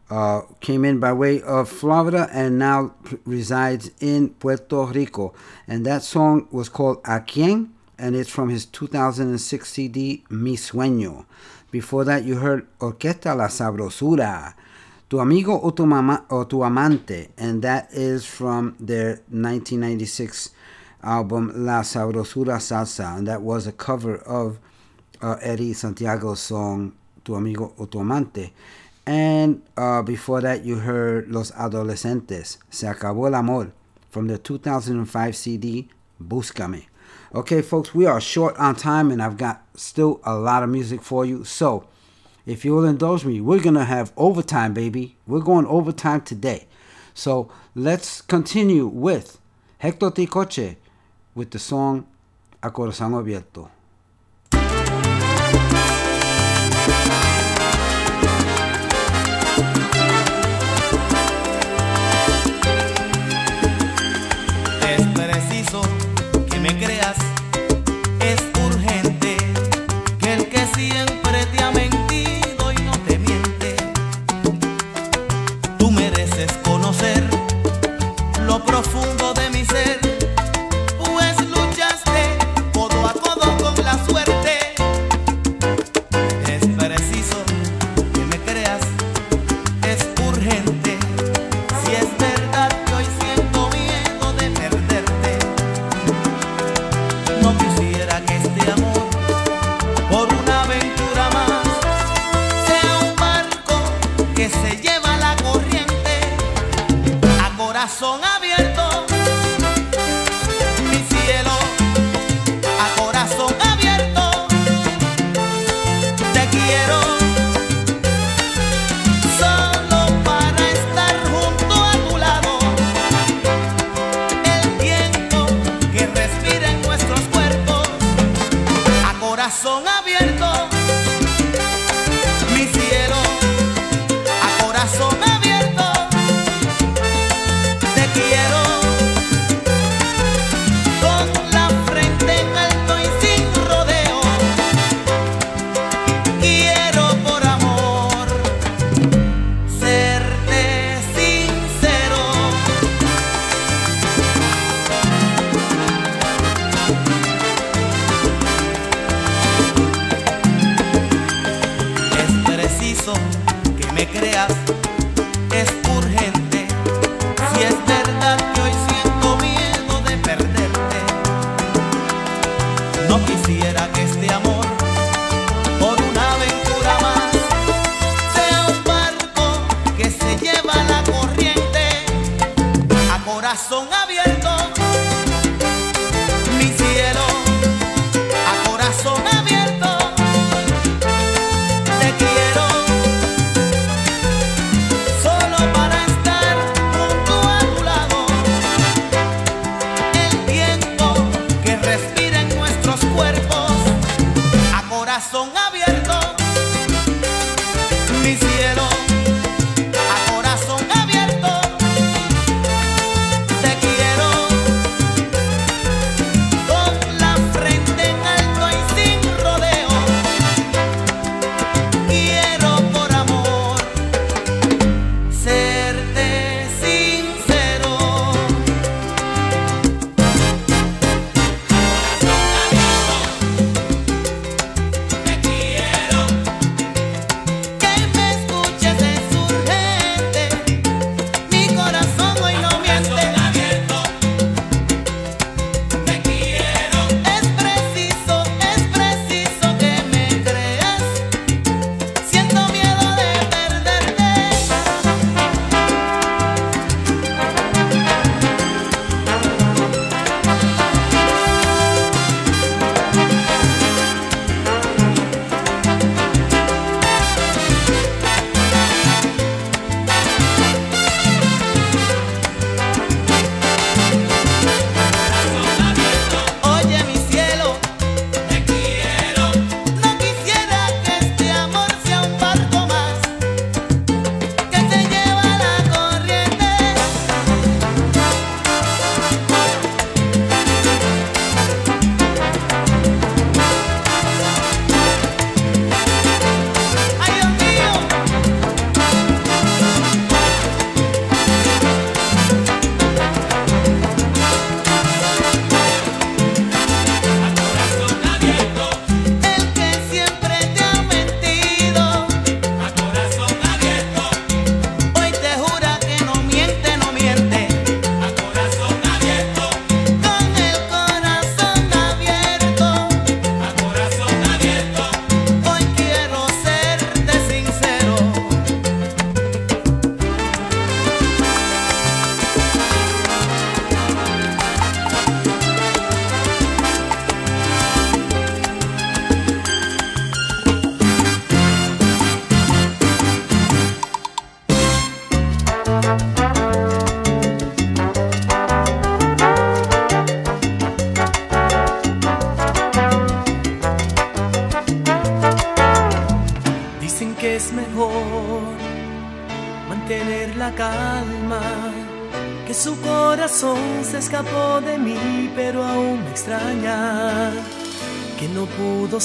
uh, 0.09 0.41
came 0.59 0.83
in 0.83 0.99
by 0.99 1.13
way 1.13 1.41
of 1.41 1.69
Florida, 1.69 2.29
and 2.31 2.59
now 2.59 2.93
resides 3.25 3.91
in 4.01 4.29
Puerto 4.31 4.85
Rico. 4.85 5.33
And 5.67 5.85
that 5.85 6.03
song 6.03 6.47
was 6.51 6.67
called 6.67 6.99
A 7.05 7.21
Quien, 7.21 7.73
and 7.97 8.15
it's 8.15 8.29
from 8.29 8.49
his 8.49 8.65
2006 8.65 9.69
CD 9.69 10.23
Mi 10.29 10.57
Sueño. 10.57 11.25
Before 11.71 12.03
that, 12.05 12.23
you 12.23 12.35
heard 12.35 12.67
Orquesta 12.79 13.35
La 13.37 13.47
Sabrosura, 13.47 14.55
Tu 15.07 15.19
Amigo 15.19 15.59
o 15.61 15.69
Tu, 15.69 15.85
Mama, 15.85 16.25
o 16.29 16.43
tu 16.45 16.63
Amante, 16.63 17.29
and 17.37 17.61
that 17.61 17.89
is 17.91 18.25
from 18.25 18.75
their 18.79 19.21
1996 19.29 20.49
album 21.03 21.51
La 21.55 21.81
Sabrosura 21.81 22.57
Salsa, 22.57 23.17
and 23.17 23.27
that 23.27 23.41
was 23.41 23.67
a 23.67 23.71
cover 23.71 24.17
of 24.17 24.59
uh, 25.21 25.35
Eddie 25.41 25.73
Santiago's 25.73 26.39
song 26.39 26.93
Tu 27.23 27.35
Amigo 27.35 27.73
o 27.77 27.85
Tu 27.85 27.99
Amante. 27.99 28.51
And 29.05 29.61
uh, 29.77 30.01
before 30.01 30.41
that, 30.41 30.65
you 30.65 30.75
heard 30.75 31.29
Los 31.29 31.51
Adolescentes, 31.51 32.57
Se 32.69 32.87
Acabó 32.87 33.27
el 33.27 33.35
Amor, 33.35 33.71
from 34.09 34.27
the 34.27 34.37
2005 34.37 35.35
CD 35.35 35.87
Búscame. 36.21 36.88
Okay, 37.35 37.61
folks, 37.61 37.93
we 37.93 38.07
are 38.07 38.19
short 38.19 38.57
on 38.57 38.75
time, 38.75 39.11
and 39.11 39.21
I've 39.21 39.37
got 39.37 39.61
still 39.75 40.19
a 40.23 40.33
lot 40.33 40.63
of 40.63 40.69
music 40.69 41.03
for 41.03 41.25
you. 41.25 41.43
So, 41.43 41.87
if 42.47 42.65
you 42.65 42.73
will 42.73 42.85
indulge 42.85 43.23
me, 43.23 43.39
we're 43.39 43.61
gonna 43.61 43.85
have 43.85 44.11
overtime, 44.17 44.73
baby. 44.73 45.15
We're 45.27 45.41
going 45.41 45.67
overtime 45.67 46.21
today. 46.21 46.65
So 47.13 47.51
let's 47.75 48.21
continue 48.21 48.87
with 48.87 49.39
Hector 49.77 50.09
Tricoche 50.09 50.77
with 51.35 51.51
the 51.51 51.59
song 51.59 52.07
A 52.63 52.71
Corazón 52.71 53.11
Abierto. 53.11 53.69
Siempre 70.79 71.45
te 71.47 71.61
ha 71.61 71.71
mentido 71.71 72.71
y 72.71 72.81
no 72.83 72.93
te 73.05 73.19
miente, 73.19 73.75
tú 75.77 75.91
mereces 75.91 76.51
conocer 76.63 77.21
lo 78.45 78.63
profundo 78.63 78.98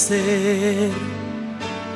que 0.07 0.91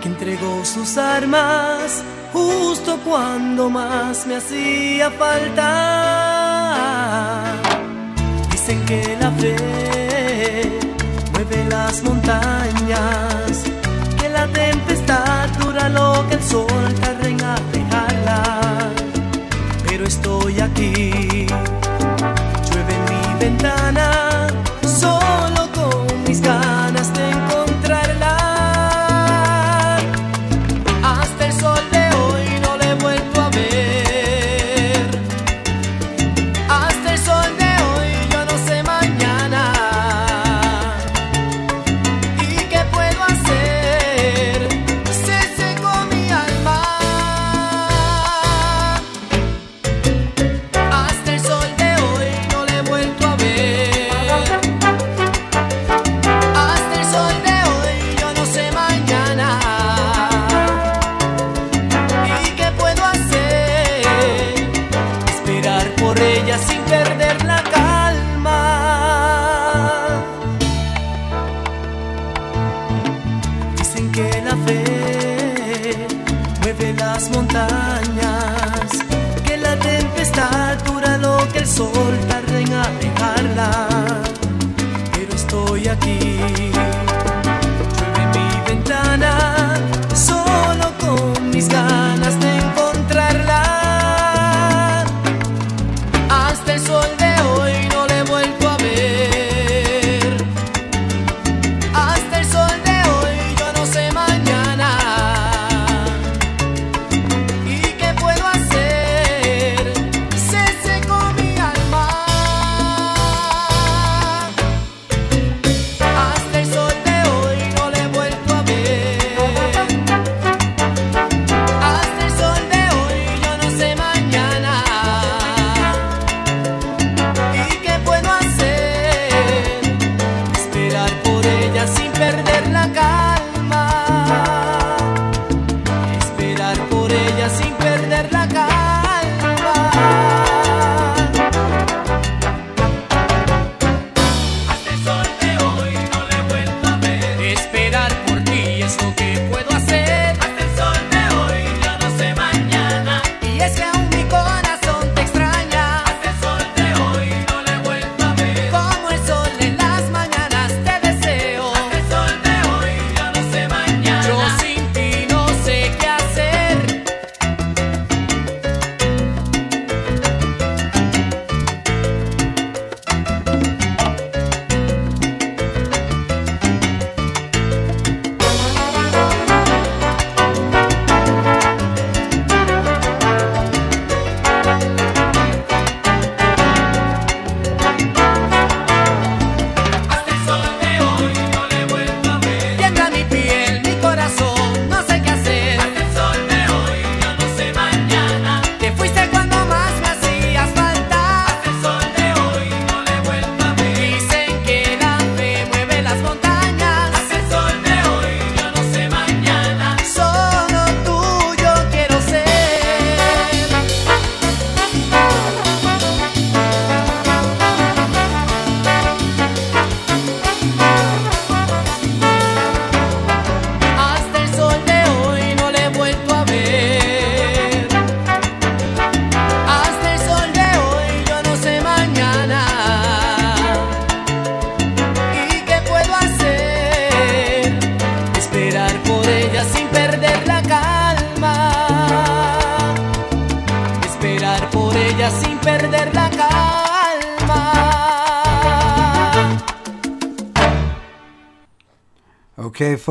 entregó 0.03 0.65
sus 0.65 0.97
armas 0.97 2.03
justo 2.33 2.97
cuando 3.05 3.69
más 3.69 4.25
me 4.25 4.37
hacía 4.37 5.11
falta. 5.11 5.65
Dicen 8.49 8.83
que 8.85 9.15
la 9.19 9.29
fe 9.31 10.79
mueve 11.33 11.65
las 11.69 12.01
montañas, 12.01 13.63
que 14.19 14.29
la 14.29 14.47
tempestad 14.47 15.49
dura 15.59 15.89
lo 15.89 16.27
que 16.29 16.35
el 16.35 16.43
sol 16.43 16.95
tarda 17.01 17.27
en 17.27 17.39
alejarla. 17.43 18.89
Pero 19.87 20.05
estoy 20.05 20.59
aquí, 20.61 21.45
llueve 22.71 22.95
mi 23.07 23.39
ventana. 23.39 24.18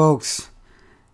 folks. 0.09 0.49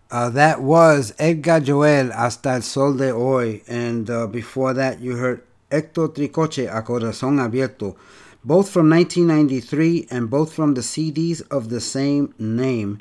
Uh, 0.09 0.29
that 0.29 0.61
was 0.61 1.13
Edgar 1.19 1.59
Joel 1.59 2.13
Hasta 2.13 2.51
el 2.51 2.61
Sol 2.61 2.93
de 2.95 3.11
Hoy. 3.11 3.61
And 3.67 4.09
uh, 4.09 4.25
before 4.25 4.73
that, 4.73 5.01
you 5.01 5.17
heard 5.17 5.43
Hector 5.69 6.07
Tricoche 6.07 6.73
A 6.73 6.81
Corazón 6.81 7.41
Abierto, 7.45 7.97
both 8.45 8.69
from 8.69 8.89
1993 8.89 10.07
and 10.09 10.29
both 10.29 10.53
from 10.53 10.75
the 10.75 10.81
CDs 10.81 11.41
of 11.51 11.67
the 11.67 11.81
same 11.81 12.33
name. 12.39 12.99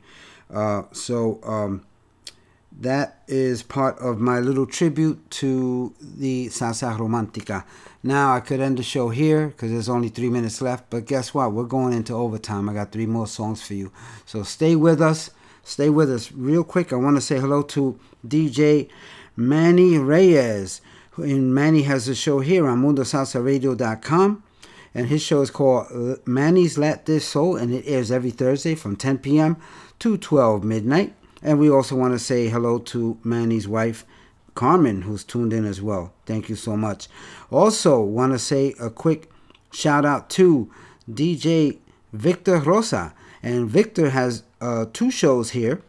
Uh, 0.53 0.83
so 0.91 1.39
um, 1.45 1.87
that 2.81 3.23
is 3.29 3.62
part 3.62 3.97
of 4.01 4.19
my 4.19 4.41
little 4.41 4.66
tribute 4.66 5.31
to 5.43 5.95
the 6.01 6.49
Salsa 6.49 6.99
Romantica. 6.99 7.65
Now, 8.03 8.35
I 8.35 8.41
could 8.41 8.59
end 8.59 8.79
the 8.79 8.83
show 8.83 9.11
here 9.11 9.47
because 9.47 9.71
there's 9.71 9.89
only 9.89 10.09
three 10.09 10.29
minutes 10.29 10.61
left, 10.61 10.91
but 10.91 11.07
guess 11.07 11.33
what? 11.33 11.53
We're 11.53 11.65
going 11.65 11.93
into 11.93 12.15
overtime. 12.15 12.69
I 12.69 12.75
got 12.75 12.91
three 12.91 13.07
more 13.07 13.29
songs 13.29 13.62
for 13.62 13.75
you. 13.75 13.93
So 14.27 14.43
stay 14.43 14.75
with 14.75 15.01
us 15.01 15.31
stay 15.65 15.89
with 15.89 16.11
us 16.11 16.31
real 16.32 16.62
quick. 16.62 16.93
I 16.93 16.97
want 16.97 17.16
to 17.16 17.20
say 17.20 17.41
hello 17.41 17.62
to 17.62 17.99
DJ 18.27 18.89
Manny 19.36 19.99
Reyes. 19.99 20.81
And 21.16 21.55
Manny 21.55 21.82
has 21.82 22.09
a 22.09 22.15
show 22.15 22.41
here 22.41 22.66
on 22.69 22.82
MundoSalsaRadio.com. 22.82 24.43
And 24.97 25.09
his 25.09 25.23
show 25.23 25.41
is 25.41 25.51
called 25.51 26.20
Manny's 26.24 26.78
Let 26.78 27.07
This 27.07 27.27
Soul, 27.27 27.57
and 27.57 27.74
it 27.74 27.85
airs 27.85 28.12
every 28.12 28.31
Thursday 28.31 28.77
from 28.77 28.95
10 28.95 29.19
p.m. 29.19 29.57
to 29.99 30.16
12 30.16 30.62
midnight. 30.62 31.15
And 31.43 31.59
we 31.59 31.69
also 31.69 31.97
want 31.97 32.15
to 32.15 32.19
say 32.19 32.49
hello 32.49 32.78
to 32.78 33.19
Manny's 33.24 33.66
wife, 33.66 34.07
Carmen, 34.55 35.03
who's 35.03 35.24
tuned 35.24 35.53
in 35.53 35.65
as 35.65 35.82
well. 35.82 36.12
Thank 36.27 36.49
you 36.49 36.55
so 36.55 36.77
much. 36.77 37.09
Also, 37.51 38.01
want 38.01 38.35
to 38.35 38.39
say 38.39 38.74
a 38.81 38.89
quick 38.89 39.28
shout 39.73 40.05
out 40.05 40.31
to 40.31 40.70
DJ 41.11 41.78
Victor 42.12 42.59
Rosa. 42.59 43.12
And 43.43 43.69
Victor 43.69 44.11
has 44.11 44.45
uh, 44.65 44.86
two 44.93 45.11
shows 45.11 45.51
here 45.51 45.82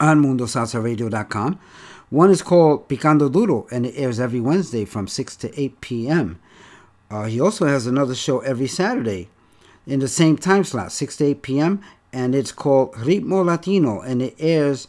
on 0.00 0.22
MundoSalsaRadio.com. 0.22 1.60
One 2.08 2.30
is 2.30 2.40
called 2.40 2.88
Picando 2.88 3.30
Duro, 3.30 3.66
and 3.70 3.84
it 3.84 3.94
airs 3.96 4.18
every 4.18 4.40
Wednesday 4.40 4.84
from 4.84 5.06
6 5.08 5.36
to 5.36 5.60
8 5.60 5.80
p.m. 5.80 6.40
Uh, 7.10 7.24
he 7.24 7.40
also 7.40 7.66
has 7.66 7.86
another 7.86 8.14
show 8.14 8.38
every 8.40 8.66
Saturday 8.66 9.28
in 9.86 10.00
the 10.00 10.08
same 10.08 10.38
time 10.38 10.64
slot, 10.64 10.92
6 10.92 11.16
to 11.18 11.24
8 11.26 11.42
p.m., 11.42 11.82
and 12.12 12.34
it's 12.34 12.52
called 12.52 12.92
Ritmo 12.94 13.44
Latino, 13.44 14.00
and 14.00 14.22
it 14.22 14.34
airs 14.38 14.88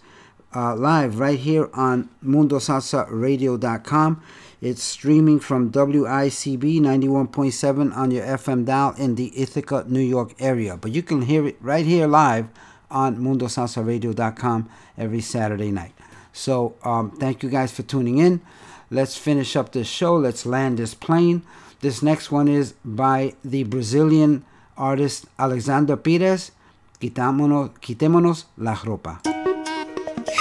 uh, 0.55 0.75
live 0.75 1.19
right 1.19 1.39
here 1.39 1.69
on 1.73 2.09
MundoSalsaRadio.com. 2.23 4.21
It's 4.61 4.81
streaming 4.81 5.39
from 5.39 5.71
WICB 5.71 6.79
91.7 6.79 7.95
on 7.95 8.11
your 8.11 8.23
FM 8.23 8.65
dial 8.65 8.95
in 8.97 9.15
the 9.15 9.37
Ithaca, 9.39 9.83
New 9.87 9.99
York 9.99 10.33
area. 10.39 10.77
But 10.77 10.93
you 10.93 11.03
can 11.03 11.23
hear 11.23 11.45
it 11.47 11.57
right 11.61 11.85
here 11.85 12.07
live 12.07 12.47
on 12.89 13.17
MundoSalsaRadio.com 13.17 14.69
every 14.97 15.21
Saturday 15.21 15.71
night. 15.71 15.93
So 16.33 16.75
um, 16.83 17.11
thank 17.11 17.43
you 17.43 17.49
guys 17.49 17.71
for 17.71 17.83
tuning 17.83 18.19
in. 18.19 18.41
Let's 18.89 19.17
finish 19.17 19.55
up 19.55 19.71
this 19.71 19.87
show. 19.87 20.15
Let's 20.15 20.45
land 20.45 20.77
this 20.77 20.93
plane. 20.93 21.43
This 21.81 22.01
next 22.01 22.31
one 22.31 22.47
is 22.47 22.73
by 22.85 23.33
the 23.43 23.63
Brazilian 23.63 24.45
artist 24.77 25.25
Alexandre 25.37 25.97
Pires. 25.97 26.51
Quitámonos, 26.99 27.71
quitémonos 27.79 28.45
la 28.57 28.75
ropa. 28.75 29.21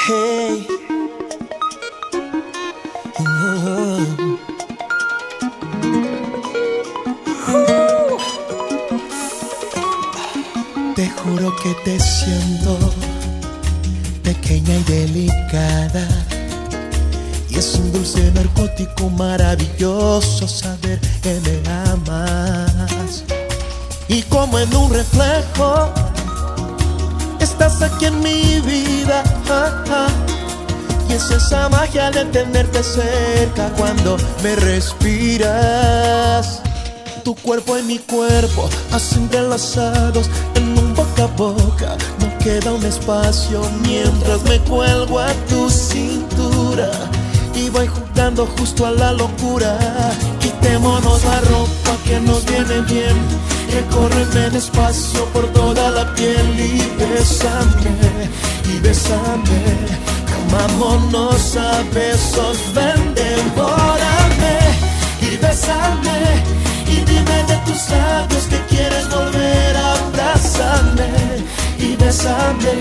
Hey. 0.06 0.76
Te 10.97 11.09
juro 11.10 11.55
que 11.56 11.74
te 11.85 12.01
siento 12.01 12.78
pequeña 14.24 14.77
y 14.77 14.82
delicada. 14.85 16.09
Y 17.51 17.59
es 17.59 17.74
un 17.74 17.93
dulce 17.93 18.32
narcótico 18.32 19.10
maravilloso 19.10 20.48
saber 20.48 20.98
que 21.20 21.39
me 21.44 21.60
amas. 21.90 23.24
Y 24.09 24.23
como 24.23 24.59
en 24.59 24.74
un 24.74 24.90
reflejo, 24.90 25.93
estás 27.40 27.82
aquí 27.82 28.06
en 28.06 28.18
mi 28.20 28.59
vida. 28.60 29.23
ah. 29.51 30.09
Y 31.10 31.12
es 31.12 31.31
esa 31.31 31.68
magia 31.68 32.10
de 32.10 32.24
tenerte 32.24 32.82
cerca 32.82 33.70
cuando 33.77 34.16
me 34.43 34.56
respiras. 34.56 36.62
Tu 37.23 37.35
cuerpo 37.35 37.77
y 37.77 37.82
mi 37.82 37.98
cuerpo, 37.98 38.70
así 38.93 39.16
entrelazados 39.16 40.31
en 40.55 40.65
a 41.22 41.26
boca. 41.26 41.97
No 42.20 42.38
queda 42.38 42.72
un 42.72 42.84
espacio 42.84 43.62
mientras 43.82 44.43
me 44.44 44.59
cuelgo 44.60 45.18
a 45.18 45.32
tu 45.48 45.68
cintura. 45.70 46.90
Y 47.55 47.70
voy 47.70 47.86
jugando 47.86 48.47
justo 48.59 48.86
a 48.86 48.90
la 48.90 49.12
locura. 49.12 49.78
Quitémonos 50.40 51.24
la 51.24 51.40
ropa 51.40 51.97
que 52.05 52.20
nos 52.20 52.44
viene 52.44 52.80
bien. 52.82 53.16
Recórreme 53.72 54.51
despacio 54.51 55.24
por 55.32 55.47
toda 55.52 55.90
la 55.90 56.14
piel 56.14 56.48
y 56.59 56.78
bésame, 56.98 58.30
y 58.72 58.78
bésame. 58.78 59.62
Amámonos 60.48 61.56
a 61.56 61.82
besos, 61.93 62.59
ven, 62.74 63.14
devórame 63.14 64.59
y 65.20 65.36
bésame. 65.36 66.43
Y 66.86 66.97
dime 67.05 67.43
de 67.48 67.56
tus 67.66 67.90
labios 67.90 68.44
que 68.44 68.60
quieres 68.66 69.09
volver 69.10 69.76
a 69.76 69.95
abrazarme 70.16 71.09
y 71.78 71.97
bésame. 71.97 72.74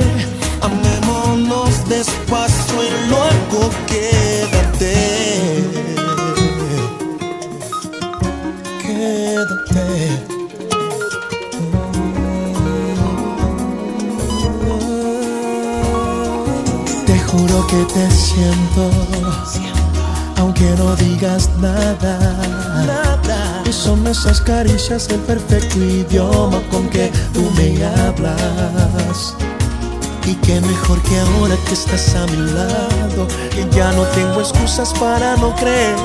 Amémonos 0.62 1.88
despacio 1.88 2.84
y 2.84 3.10
luego 3.10 3.70
quédate. 3.88 4.96
Quédate. 8.82 9.86
Te 17.06 17.20
juro 17.20 17.68
que 17.68 17.86
te 17.94 18.12
siento, 18.12 18.90
aunque 20.38 20.70
no 20.78 20.96
digas 20.96 21.50
nada. 21.60 23.05
Son 23.76 24.08
esas 24.08 24.42
caricias 24.42 25.08
el 25.10 25.20
perfecto 25.20 25.78
idioma 25.78 26.60
con 26.72 26.90
que 26.90 27.12
tú 27.34 27.52
me 27.56 27.86
hablas. 27.86 29.36
Y 30.26 30.34
qué 30.36 30.60
mejor 30.62 31.00
que 31.04 31.20
ahora 31.20 31.56
que 31.68 31.74
estás 31.74 32.16
a 32.16 32.26
mi 32.28 32.38
lado, 32.52 33.28
que 33.52 33.68
ya 33.76 33.92
no 33.92 34.04
tengo 34.16 34.40
excusas 34.40 34.92
para 34.98 35.36
no 35.36 35.54
creer, 35.56 35.96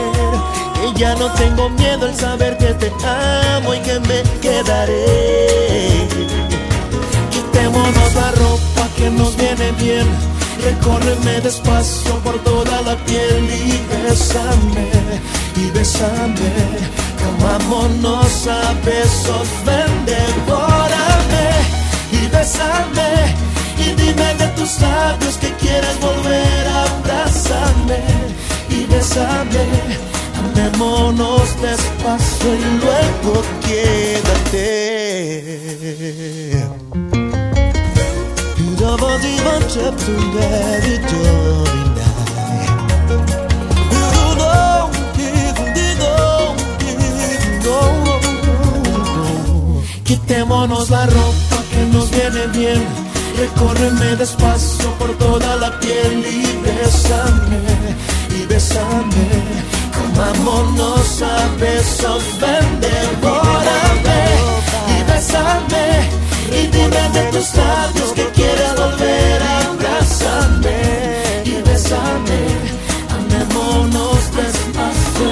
que 0.74 1.00
ya 1.00 1.14
no 1.14 1.32
tengo 1.34 1.70
miedo 1.70 2.06
al 2.06 2.14
saber 2.14 2.58
que 2.58 2.74
te 2.74 2.92
amo 3.06 3.72
y 3.72 3.78
que 3.78 4.00
me 4.00 4.22
quedaré. 4.40 6.08
Quitémonos 7.30 8.14
la 8.14 8.30
ropa 8.32 8.88
que 8.96 9.10
nos 9.10 9.36
viene 9.36 9.72
bien. 9.72 10.29
Recórreme 10.62 11.40
despacio 11.40 12.18
por 12.18 12.38
toda 12.44 12.82
la 12.82 12.94
piel 13.06 13.44
y 13.44 13.80
bésame, 13.90 14.88
y 15.56 15.70
bésame. 15.70 16.52
Amámonos 17.28 18.46
a 18.46 18.74
besos, 18.84 19.48
ven, 19.64 20.04
devórame 20.04 21.48
y 22.12 22.26
bésame. 22.28 23.34
Y 23.78 23.94
dime 23.94 24.34
de 24.34 24.48
tus 24.48 24.80
labios 24.80 25.36
que 25.38 25.50
quieres 25.54 25.98
volver 26.00 26.66
a 26.68 26.82
abrazarme 26.84 28.00
y 28.68 28.84
bésame. 28.84 29.66
Amémonos 30.38 31.48
despacio 31.62 32.54
y 32.54 32.64
luego 32.82 33.32
quédate. 33.66 34.80
Quitémonos 50.04 50.90
la 50.90 51.06
ropa 51.06 51.58
que 51.70 51.84
nos 51.92 52.10
viene 52.10 52.46
bien. 52.58 52.82
Recórreme 53.36 54.16
despacio 54.16 54.90
por 54.98 55.10
toda 55.18 55.56
la 55.56 55.78
piel 55.78 56.24
y 56.26 56.42
bésame, 56.64 57.60
y 58.38 58.46
bésame. 58.46 59.28
Comámonos 59.96 61.22
a 61.22 61.48
besos, 61.60 62.22
ven, 62.40 62.80
devórame 62.80 64.22
y 64.96 65.02
bésame. 65.10 66.29
Y 66.52 66.66
dime 66.66 67.02
de 67.14 67.22
tus 67.32 67.54
labios 67.54 68.12
que 68.14 68.24
quieres 68.30 68.74
volver 68.76 69.42
a 69.42 69.58
abrazarme 69.70 71.42
y 71.44 71.62
bésame. 71.62 72.40
Amémonos 73.16 74.22
despacio, 74.36 75.28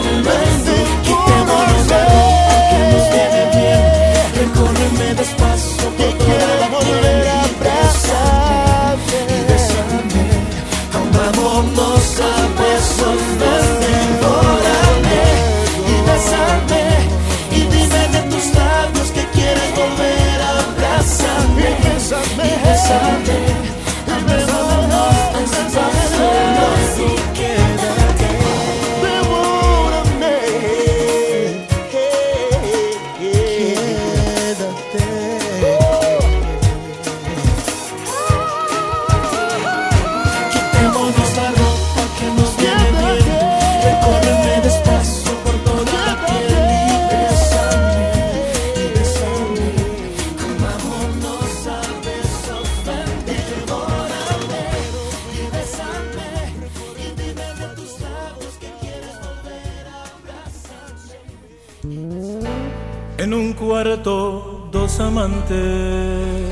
amantes 65.19 66.47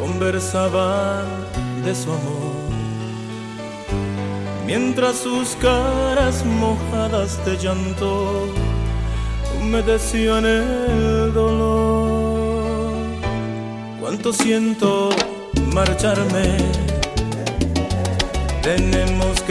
conversaban 0.00 1.26
de 1.84 1.94
su 1.94 2.10
amor, 2.10 2.56
mientras 4.66 5.16
sus 5.16 5.54
caras 5.56 6.44
mojadas 6.44 7.44
de 7.44 7.56
llanto 7.56 8.46
humedecían 9.60 10.44
el 10.44 11.32
dolor. 11.32 12.94
Cuánto 14.00 14.32
siento 14.32 15.10
marcharme, 15.72 16.56
tenemos 18.62 19.40
que 19.42 19.49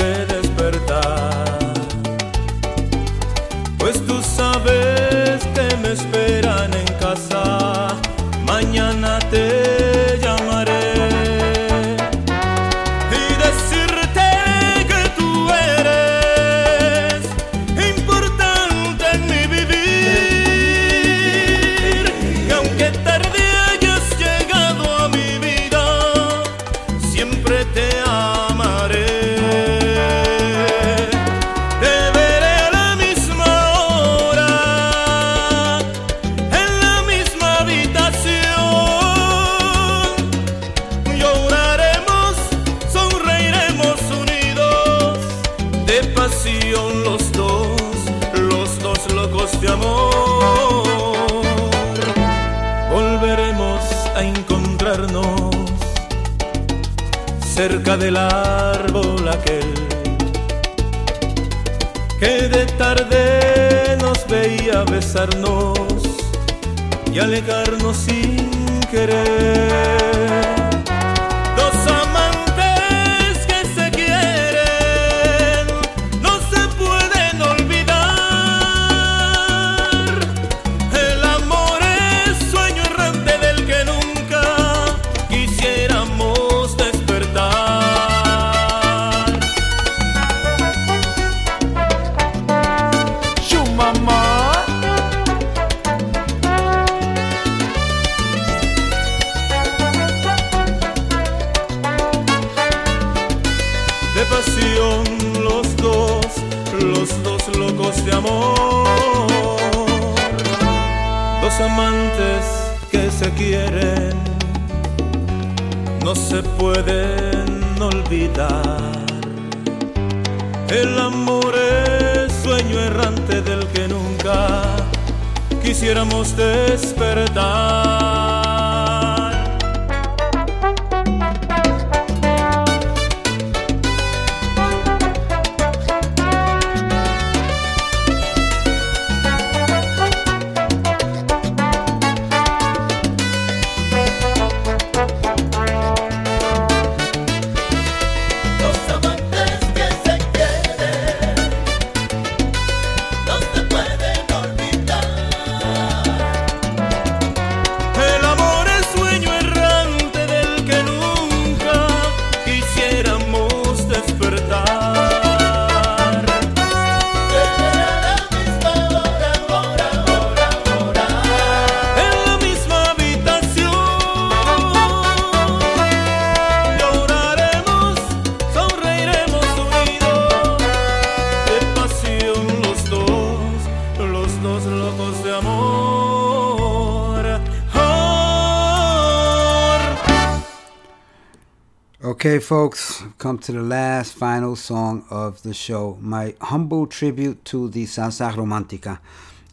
Okay, 192.20 192.40
folks, 192.40 193.02
come 193.18 193.40
to 193.40 193.54
the 193.54 193.62
last 193.62 194.14
final 194.14 194.58
song 194.58 195.06
of 195.10 195.42
the 195.44 195.54
show. 195.54 195.98
My 196.02 196.36
humble 196.42 196.86
tribute 196.86 197.46
to 197.46 197.70
the 197.70 197.86
Salsa 197.86 198.34
Romantica. 198.34 199.00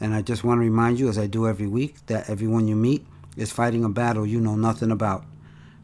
And 0.00 0.12
I 0.12 0.20
just 0.20 0.42
want 0.42 0.58
to 0.58 0.62
remind 0.62 0.98
you, 0.98 1.08
as 1.08 1.16
I 1.16 1.28
do 1.28 1.46
every 1.46 1.68
week, 1.68 2.04
that 2.06 2.28
everyone 2.28 2.66
you 2.66 2.74
meet 2.74 3.06
is 3.36 3.52
fighting 3.52 3.84
a 3.84 3.88
battle 3.88 4.26
you 4.26 4.40
know 4.40 4.56
nothing 4.56 4.90
about. 4.90 5.24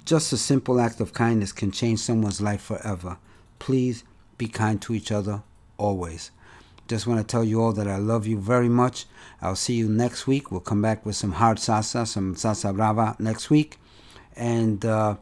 Just 0.05 0.33
a 0.33 0.37
simple 0.37 0.81
act 0.81 1.01
of 1.01 1.13
kindness 1.13 1.53
can 1.53 1.71
change 1.71 2.01
someone's 2.01 2.41
life 2.41 2.63
forever. 2.63 3.17
Please 3.61 4.03
be 4.37 4.49
kind 4.49 4.83
to 4.83 4.93
each 4.93 5.13
other 5.13 5.45
always. 5.79 6.33
Just 6.89 7.07
want 7.07 7.21
to 7.21 7.25
tell 7.25 7.45
you 7.45 7.63
all 7.63 7.73
that 7.75 7.87
I 7.87 7.99
love 7.99 8.27
you 8.27 8.41
very 8.41 8.69
much. 8.69 9.07
I'll 9.41 9.55
see 9.55 9.75
you 9.75 9.89
next 9.89 10.27
week. 10.27 10.51
We'll 10.51 10.59
come 10.59 10.83
back 10.83 11.07
with 11.07 11.15
some 11.15 11.35
hard 11.35 11.59
salsa, 11.59 12.09
some 12.09 12.35
salsa 12.35 12.75
brava 12.75 13.15
next 13.21 13.51
week. 13.51 13.79
And 14.35 14.85
uh, 14.85 15.15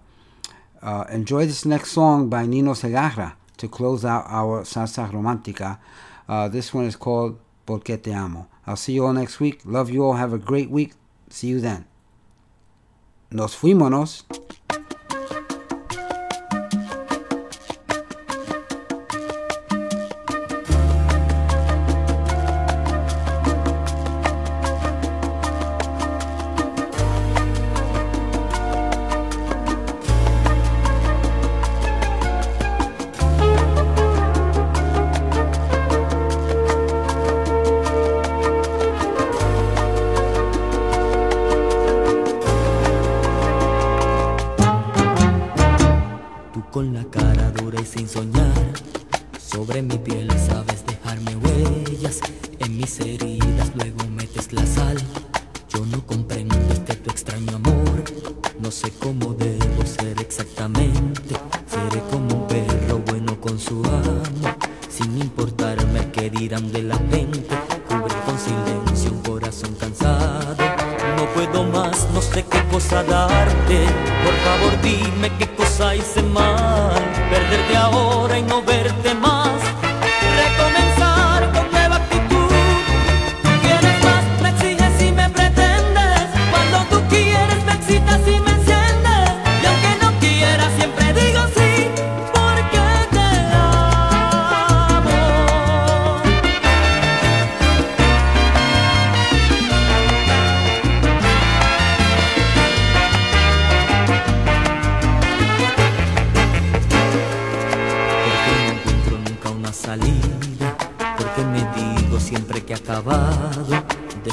uh, 0.83 1.05
enjoy 1.11 1.47
this 1.47 1.65
next 1.65 1.93
song 1.93 2.29
by 2.29 2.47
Nino 2.47 2.73
Segarra 2.73 3.35
to 3.57 3.69
close 3.69 4.05
out 4.05 4.25
our 4.29 4.63
salsa 4.63 5.11
romantica. 5.11 5.79
Uh, 6.29 6.49
this 6.49 6.73
one 6.73 6.85
is 6.85 6.97
called 6.97 7.39
Porque 7.67 8.03
Te 8.03 8.13
Amo. 8.13 8.47
I'll 8.67 8.77
see 8.77 8.93
you 8.93 9.07
all 9.07 9.13
next 9.13 9.41
week. 9.41 9.61
Love 9.65 9.91
you 9.91 10.05
all. 10.05 10.15
Have 10.15 10.33
a 10.33 10.39
great 10.39 10.71
week. 10.71 10.93
See 11.29 11.49
you 11.49 11.61
then. 11.61 11.87
Nos 13.31 13.55
fuímonos. 13.55 14.25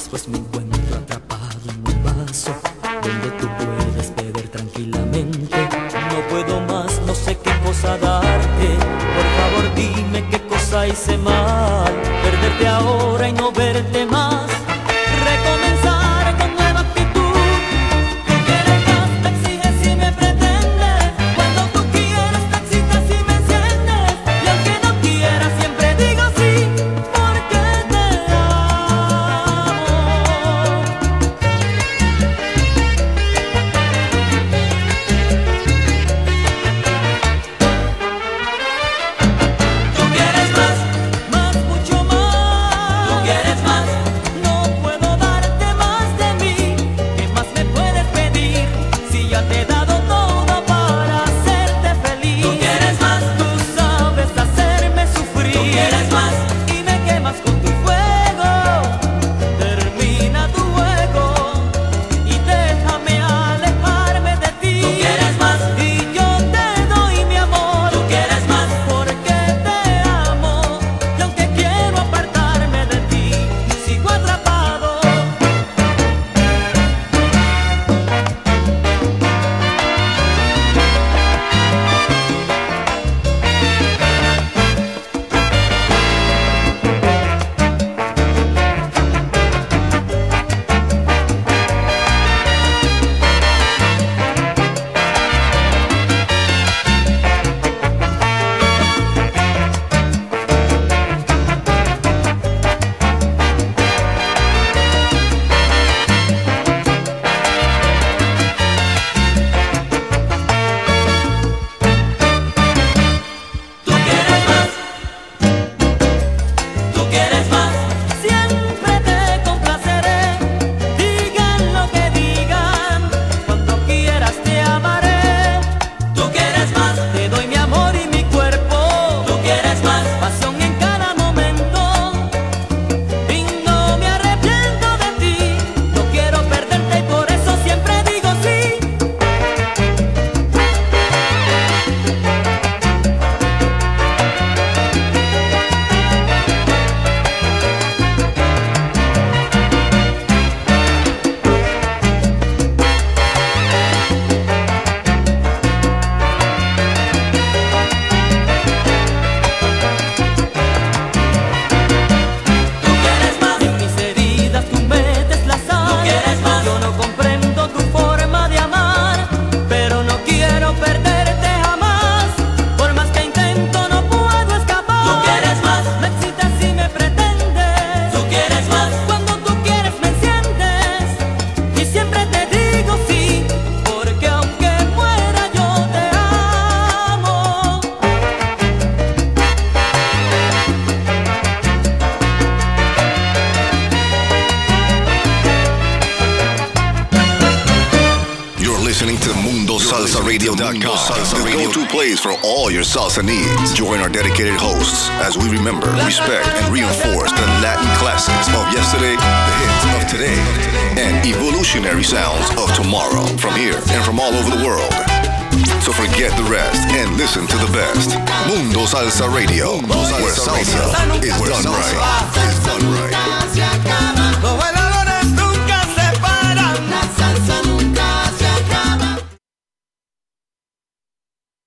Después 0.10 0.30
me 0.30 0.47